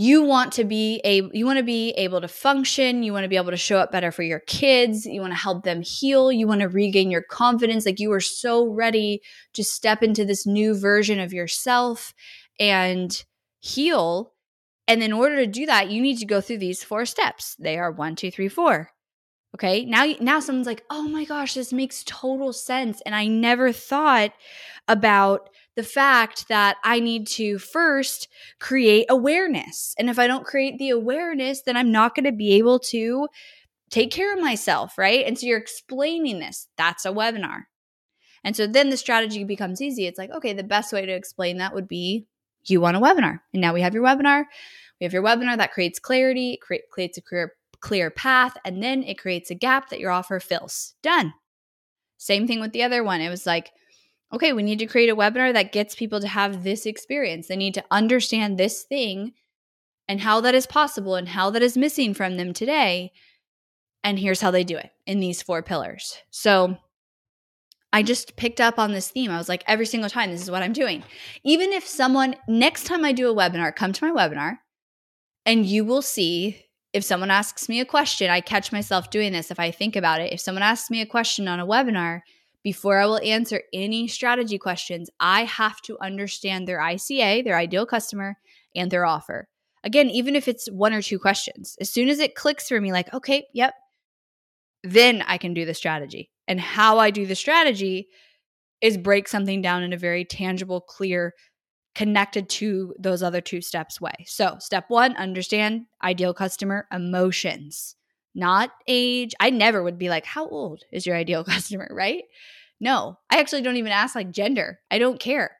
you 0.00 0.22
want 0.22 0.50
to 0.52 0.64
be 0.64 0.98
a 1.04 1.28
you 1.34 1.44
want 1.44 1.58
to 1.58 1.62
be 1.62 1.90
able 1.90 2.22
to 2.22 2.26
function. 2.26 3.02
You 3.02 3.12
want 3.12 3.24
to 3.24 3.28
be 3.28 3.36
able 3.36 3.50
to 3.50 3.56
show 3.58 3.76
up 3.76 3.92
better 3.92 4.10
for 4.10 4.22
your 4.22 4.40
kids. 4.40 5.04
You 5.04 5.20
want 5.20 5.34
to 5.34 5.38
help 5.38 5.62
them 5.62 5.82
heal. 5.82 6.32
You 6.32 6.46
want 6.46 6.62
to 6.62 6.70
regain 6.70 7.10
your 7.10 7.20
confidence. 7.20 7.84
Like 7.84 8.00
you 8.00 8.10
are 8.12 8.20
so 8.20 8.66
ready 8.66 9.20
to 9.52 9.62
step 9.62 10.02
into 10.02 10.24
this 10.24 10.46
new 10.46 10.74
version 10.74 11.20
of 11.20 11.34
yourself 11.34 12.14
and 12.58 13.22
heal. 13.58 14.32
And 14.88 15.02
in 15.02 15.12
order 15.12 15.36
to 15.36 15.46
do 15.46 15.66
that 15.66 15.90
you 15.90 16.00
need 16.00 16.16
to 16.20 16.24
go 16.24 16.40
through 16.40 16.58
these 16.58 16.82
four 16.82 17.04
steps. 17.04 17.54
They 17.58 17.76
are 17.76 17.92
one 17.92 18.16
two 18.16 18.30
three 18.30 18.48
four 18.48 18.92
Okay. 19.54 19.84
Now, 19.84 20.06
now 20.20 20.40
someone's 20.40 20.66
like, 20.66 20.84
oh 20.90 21.08
my 21.08 21.24
gosh, 21.24 21.54
this 21.54 21.72
makes 21.72 22.04
total 22.04 22.52
sense. 22.52 23.02
And 23.04 23.14
I 23.14 23.26
never 23.26 23.72
thought 23.72 24.32
about 24.86 25.50
the 25.76 25.82
fact 25.82 26.48
that 26.48 26.76
I 26.84 27.00
need 27.00 27.26
to 27.28 27.58
first 27.58 28.28
create 28.60 29.06
awareness. 29.08 29.94
And 29.98 30.08
if 30.08 30.18
I 30.18 30.26
don't 30.26 30.46
create 30.46 30.78
the 30.78 30.90
awareness, 30.90 31.62
then 31.62 31.76
I'm 31.76 31.90
not 31.90 32.14
going 32.14 32.24
to 32.24 32.32
be 32.32 32.52
able 32.54 32.78
to 32.80 33.28
take 33.90 34.12
care 34.12 34.32
of 34.32 34.40
myself. 34.40 34.96
Right. 34.96 35.26
And 35.26 35.38
so 35.38 35.46
you're 35.46 35.58
explaining 35.58 36.38
this. 36.38 36.68
That's 36.76 37.04
a 37.04 37.10
webinar. 37.10 37.62
And 38.44 38.56
so 38.56 38.66
then 38.66 38.90
the 38.90 38.96
strategy 38.96 39.44
becomes 39.44 39.82
easy. 39.82 40.06
It's 40.06 40.18
like, 40.18 40.30
okay, 40.30 40.52
the 40.52 40.62
best 40.62 40.92
way 40.92 41.04
to 41.04 41.12
explain 41.12 41.58
that 41.58 41.74
would 41.74 41.88
be 41.88 42.26
you 42.64 42.80
want 42.80 42.96
a 42.96 43.00
webinar. 43.00 43.40
And 43.52 43.60
now 43.60 43.74
we 43.74 43.82
have 43.82 43.94
your 43.94 44.04
webinar. 44.04 44.44
We 45.00 45.04
have 45.04 45.12
your 45.12 45.22
webinar 45.22 45.56
that 45.56 45.72
creates 45.72 45.98
clarity, 45.98 46.58
create, 46.62 46.88
creates 46.90 47.18
a 47.18 47.22
career 47.22 47.54
clear 47.80 48.10
path, 48.10 48.56
and 48.64 48.82
then 48.82 49.02
it 49.02 49.18
creates 49.18 49.50
a 49.50 49.54
gap 49.54 49.88
that 49.90 50.00
your 50.00 50.10
offer 50.10 50.40
fills. 50.40 50.94
Done. 51.02 51.34
Same 52.18 52.46
thing 52.46 52.60
with 52.60 52.72
the 52.72 52.82
other 52.82 53.02
one. 53.02 53.20
It 53.20 53.30
was 53.30 53.46
like, 53.46 53.72
okay, 54.32 54.52
we 54.52 54.62
need 54.62 54.78
to 54.78 54.86
create 54.86 55.10
a 55.10 55.16
webinar 55.16 55.52
that 55.52 55.72
gets 55.72 55.94
people 55.94 56.20
to 56.20 56.28
have 56.28 56.62
this 56.62 56.86
experience. 56.86 57.48
They 57.48 57.56
need 57.56 57.74
to 57.74 57.84
understand 57.90 58.58
this 58.58 58.82
thing 58.82 59.32
and 60.06 60.20
how 60.20 60.40
that 60.42 60.54
is 60.54 60.66
possible 60.66 61.14
and 61.14 61.28
how 61.28 61.50
that 61.50 61.62
is 61.62 61.76
missing 61.76 62.14
from 62.14 62.36
them 62.36 62.52
today. 62.52 63.12
And 64.04 64.18
here's 64.18 64.40
how 64.40 64.50
they 64.50 64.64
do 64.64 64.76
it 64.76 64.90
in 65.06 65.20
these 65.20 65.42
four 65.42 65.62
pillars. 65.62 66.18
So 66.30 66.76
I 67.92 68.02
just 68.02 68.36
picked 68.36 68.60
up 68.60 68.78
on 68.78 68.92
this 68.92 69.10
theme. 69.10 69.30
I 69.30 69.38
was 69.38 69.48
like, 69.48 69.64
every 69.66 69.86
single 69.86 70.10
time, 70.10 70.30
this 70.30 70.42
is 70.42 70.50
what 70.50 70.62
I'm 70.62 70.72
doing. 70.72 71.02
Even 71.42 71.72
if 71.72 71.86
someone, 71.86 72.36
next 72.46 72.84
time 72.84 73.04
I 73.04 73.12
do 73.12 73.30
a 73.30 73.34
webinar, 73.34 73.74
come 73.74 73.92
to 73.92 74.04
my 74.04 74.28
webinar 74.28 74.58
And 75.44 75.66
you 75.66 75.84
will 75.84 76.02
see 76.02 76.66
if 76.92 77.04
someone 77.04 77.30
asks 77.30 77.68
me 77.68 77.80
a 77.80 77.84
question, 77.84 78.30
I 78.30 78.40
catch 78.40 78.72
myself 78.72 79.10
doing 79.10 79.32
this 79.32 79.50
if 79.50 79.60
I 79.60 79.70
think 79.70 79.96
about 79.96 80.20
it. 80.20 80.32
If 80.32 80.40
someone 80.40 80.62
asks 80.62 80.90
me 80.90 81.00
a 81.00 81.06
question 81.06 81.46
on 81.46 81.60
a 81.60 81.66
webinar, 81.66 82.22
before 82.62 82.98
I 82.98 83.06
will 83.06 83.20
answer 83.20 83.62
any 83.72 84.08
strategy 84.08 84.58
questions, 84.58 85.08
I 85.18 85.44
have 85.44 85.80
to 85.82 85.98
understand 86.00 86.66
their 86.66 86.80
ICA, 86.80 87.44
their 87.44 87.56
ideal 87.56 87.86
customer, 87.86 88.36
and 88.74 88.90
their 88.90 89.06
offer. 89.06 89.48
Again, 89.82 90.10
even 90.10 90.36
if 90.36 90.46
it's 90.46 90.70
one 90.70 90.92
or 90.92 91.00
two 91.00 91.18
questions, 91.18 91.76
as 91.80 91.88
soon 91.88 92.08
as 92.08 92.18
it 92.18 92.34
clicks 92.34 92.68
for 92.68 92.80
me, 92.80 92.92
like, 92.92 93.12
okay, 93.14 93.46
yep, 93.54 93.74
then 94.82 95.22
I 95.26 95.38
can 95.38 95.54
do 95.54 95.64
the 95.64 95.74
strategy. 95.74 96.30
And 96.48 96.60
how 96.60 96.98
I 96.98 97.10
do 97.10 97.24
the 97.24 97.34
strategy 97.34 98.08
is 98.80 98.98
break 98.98 99.28
something 99.28 99.62
down 99.62 99.82
in 99.82 99.92
a 99.92 99.98
very 99.98 100.24
tangible, 100.24 100.80
clear, 100.80 101.34
connected 101.94 102.48
to 102.48 102.94
those 102.98 103.22
other 103.22 103.40
two 103.40 103.60
steps 103.60 104.00
way. 104.00 104.14
So, 104.26 104.56
step 104.60 104.84
one, 104.88 105.16
understand 105.16 105.86
ideal 106.02 106.34
customer 106.34 106.86
emotions, 106.92 107.96
not 108.34 108.70
age. 108.86 109.34
I 109.40 109.50
never 109.50 109.82
would 109.82 109.98
be 109.98 110.08
like, 110.08 110.24
How 110.24 110.48
old 110.48 110.84
is 110.92 111.06
your 111.06 111.16
ideal 111.16 111.44
customer, 111.54 111.88
right? 111.90 112.24
No, 112.80 113.18
I 113.30 113.40
actually 113.40 113.62
don't 113.62 113.76
even 113.76 113.92
ask 113.92 114.14
like 114.14 114.30
gender. 114.30 114.80
I 114.90 114.98
don't 114.98 115.20
care. 115.20 115.56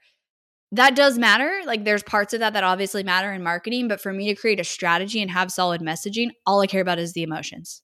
That 0.73 0.95
does 0.95 1.19
matter. 1.19 1.61
Like, 1.67 1.85
there's 1.85 2.03
parts 2.05 2.33
of 2.33 2.41
that 2.41 2.53
that 2.53 2.65
obviously 2.65 3.03
matter 3.03 3.33
in 3.33 3.43
marketing, 3.43 3.89
but 3.89 4.01
for 4.01 4.13
me 4.13 4.29
to 4.29 4.41
create 4.41 4.61
a 4.61 4.65
strategy 4.65 5.21
and 5.21 5.31
have 5.31 5.51
solid 5.51 5.81
messaging, 5.81 6.31
all 6.47 6.61
I 6.61 6.69
care 6.69 6.81
about 6.81 7.01
is 7.01 7.13
the 7.13 7.25
emotions. 7.25 7.83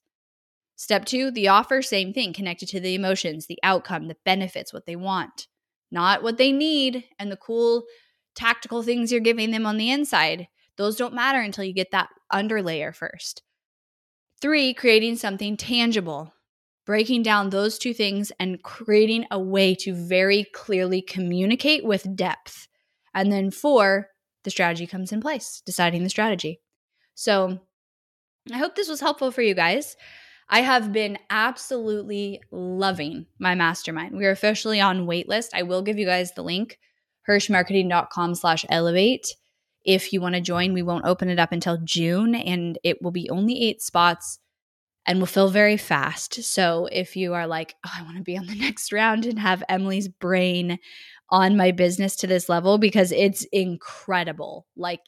Step 0.77 1.05
two, 1.05 1.31
the 1.31 1.49
offer, 1.49 1.81
same 1.81 2.13
thing, 2.13 2.31
connected 2.33 2.69
to 2.69 2.79
the 2.79 2.95
emotions, 2.95 3.47
the 3.47 3.59
outcome, 3.61 4.07
the 4.07 4.15
benefits, 4.23 4.71
what 4.71 4.85
they 4.85 4.95
want, 4.95 5.47
not 5.91 6.23
what 6.23 6.37
they 6.37 6.51
need, 6.51 7.03
and 7.19 7.31
the 7.31 7.37
cool 7.37 7.83
tactical 8.37 8.83
things 8.83 9.11
you're 9.11 9.19
giving 9.19 9.51
them 9.51 9.65
on 9.65 9.77
the 9.77 9.91
inside. 9.91 10.47
Those 10.77 10.95
don't 10.95 11.13
matter 11.13 11.41
until 11.41 11.63
you 11.63 11.73
get 11.73 11.91
that 11.91 12.09
underlayer 12.31 12.95
first. 12.95 13.41
Three, 14.39 14.73
creating 14.73 15.15
something 15.15 15.57
tangible, 15.57 16.33
breaking 16.85 17.23
down 17.23 17.49
those 17.49 17.79
two 17.79 17.93
things 17.93 18.31
and 18.39 18.61
creating 18.61 19.25
a 19.31 19.39
way 19.39 19.73
to 19.75 19.93
very 19.93 20.45
clearly 20.53 21.01
communicate 21.01 21.83
with 21.83 22.15
depth. 22.15 22.67
And 23.13 23.31
then 23.31 23.49
four, 23.49 24.09
the 24.43 24.51
strategy 24.51 24.85
comes 24.85 25.11
in 25.11 25.19
place, 25.19 25.63
deciding 25.65 26.03
the 26.03 26.09
strategy. 26.09 26.61
So 27.15 27.59
I 28.53 28.57
hope 28.57 28.75
this 28.75 28.87
was 28.87 29.01
helpful 29.01 29.31
for 29.31 29.41
you 29.41 29.55
guys. 29.55 29.97
I 30.49 30.61
have 30.61 30.93
been 30.93 31.17
absolutely 31.29 32.41
loving 32.51 33.25
my 33.39 33.55
mastermind. 33.55 34.15
We 34.15 34.25
are 34.25 34.31
officially 34.31 34.79
on 34.79 35.07
waitlist. 35.07 35.49
I 35.53 35.63
will 35.63 35.81
give 35.81 35.97
you 35.97 36.05
guys 36.05 36.33
the 36.33 36.43
link, 36.43 36.77
hirschmarketing.com 37.29 38.35
slash 38.35 38.65
elevate. 38.69 39.35
If 39.85 40.11
you 40.11 40.21
want 40.21 40.35
to 40.35 40.41
join, 40.41 40.73
we 40.73 40.83
won't 40.83 41.05
open 41.05 41.29
it 41.29 41.39
up 41.39 41.51
until 41.51 41.77
June 41.83 42.35
and 42.35 42.77
it 42.83 43.01
will 43.01 43.11
be 43.11 43.29
only 43.29 43.63
eight 43.63 43.81
spots 43.81 44.39
and 45.05 45.19
will 45.19 45.27
fill 45.27 45.49
very 45.49 45.77
fast. 45.77 46.43
So 46.43 46.87
if 46.91 47.15
you 47.15 47.33
are 47.33 47.47
like, 47.47 47.75
oh, 47.85 47.91
I 47.97 48.03
want 48.03 48.17
to 48.17 48.23
be 48.23 48.37
on 48.37 48.47
the 48.47 48.55
next 48.59 48.91
round 48.91 49.25
and 49.25 49.39
have 49.39 49.63
Emily's 49.69 50.07
brain 50.07 50.79
on 51.29 51.57
my 51.57 51.71
business 51.71 52.15
to 52.17 52.27
this 52.27 52.49
level 52.49 52.77
because 52.77 53.11
it's 53.11 53.45
incredible. 53.51 54.65
Like 54.75 55.01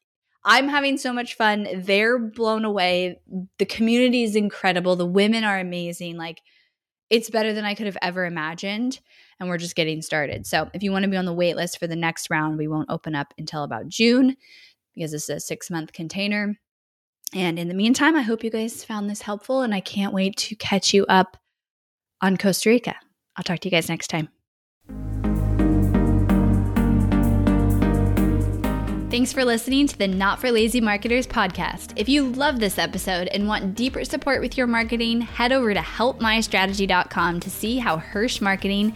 I'm 0.43 0.69
having 0.69 0.97
so 0.97 1.11
much 1.11 1.35
fun. 1.35 1.67
They're 1.75 2.17
blown 2.17 2.63
away. 2.63 3.19
The 3.57 3.65
community 3.65 4.23
is 4.23 4.35
incredible. 4.35 4.95
The 4.95 5.05
women 5.05 5.43
are 5.43 5.59
amazing. 5.59 6.17
Like, 6.17 6.41
it's 7.09 7.29
better 7.29 7.53
than 7.53 7.65
I 7.65 7.75
could 7.75 7.87
have 7.87 7.97
ever 8.01 8.25
imagined. 8.25 8.99
And 9.39 9.47
we're 9.47 9.57
just 9.57 9.75
getting 9.75 10.01
started. 10.01 10.45
So, 10.45 10.69
if 10.73 10.83
you 10.83 10.91
want 10.91 11.03
to 11.03 11.09
be 11.09 11.17
on 11.17 11.25
the 11.25 11.33
wait 11.33 11.55
list 11.55 11.79
for 11.79 11.87
the 11.87 11.95
next 11.95 12.29
round, 12.29 12.57
we 12.57 12.67
won't 12.67 12.89
open 12.89 13.15
up 13.15 13.33
until 13.37 13.63
about 13.63 13.87
June 13.87 14.35
because 14.95 15.13
is 15.13 15.29
a 15.29 15.39
six 15.39 15.69
month 15.69 15.93
container. 15.93 16.55
And 17.33 17.59
in 17.59 17.67
the 17.67 17.73
meantime, 17.73 18.15
I 18.15 18.21
hope 18.21 18.43
you 18.43 18.49
guys 18.49 18.83
found 18.83 19.09
this 19.09 19.21
helpful 19.21 19.61
and 19.61 19.73
I 19.73 19.79
can't 19.81 20.13
wait 20.13 20.35
to 20.37 20.55
catch 20.55 20.93
you 20.93 21.05
up 21.05 21.37
on 22.21 22.37
Costa 22.37 22.69
Rica. 22.69 22.95
I'll 23.35 23.43
talk 23.43 23.59
to 23.59 23.67
you 23.67 23.71
guys 23.71 23.87
next 23.87 24.07
time. 24.07 24.29
Thanks 29.09 29.33
for 29.33 29.43
listening 29.43 29.87
to 29.87 29.97
the 29.97 30.07
Not 30.07 30.39
for 30.39 30.51
Lazy 30.51 30.79
Marketers 30.79 31.25
podcast. 31.25 31.93
If 31.95 32.07
you 32.07 32.29
love 32.29 32.59
this 32.59 32.77
episode 32.77 33.27
and 33.29 33.47
want 33.47 33.73
deeper 33.73 34.05
support 34.05 34.39
with 34.39 34.55
your 34.55 34.67
marketing, 34.67 35.21
head 35.21 35.51
over 35.51 35.73
to 35.73 35.79
helpmystrategy.com 35.79 37.39
to 37.39 37.49
see 37.49 37.79
how 37.79 37.97
Hirsch 37.97 38.39
Marketing 38.39 38.95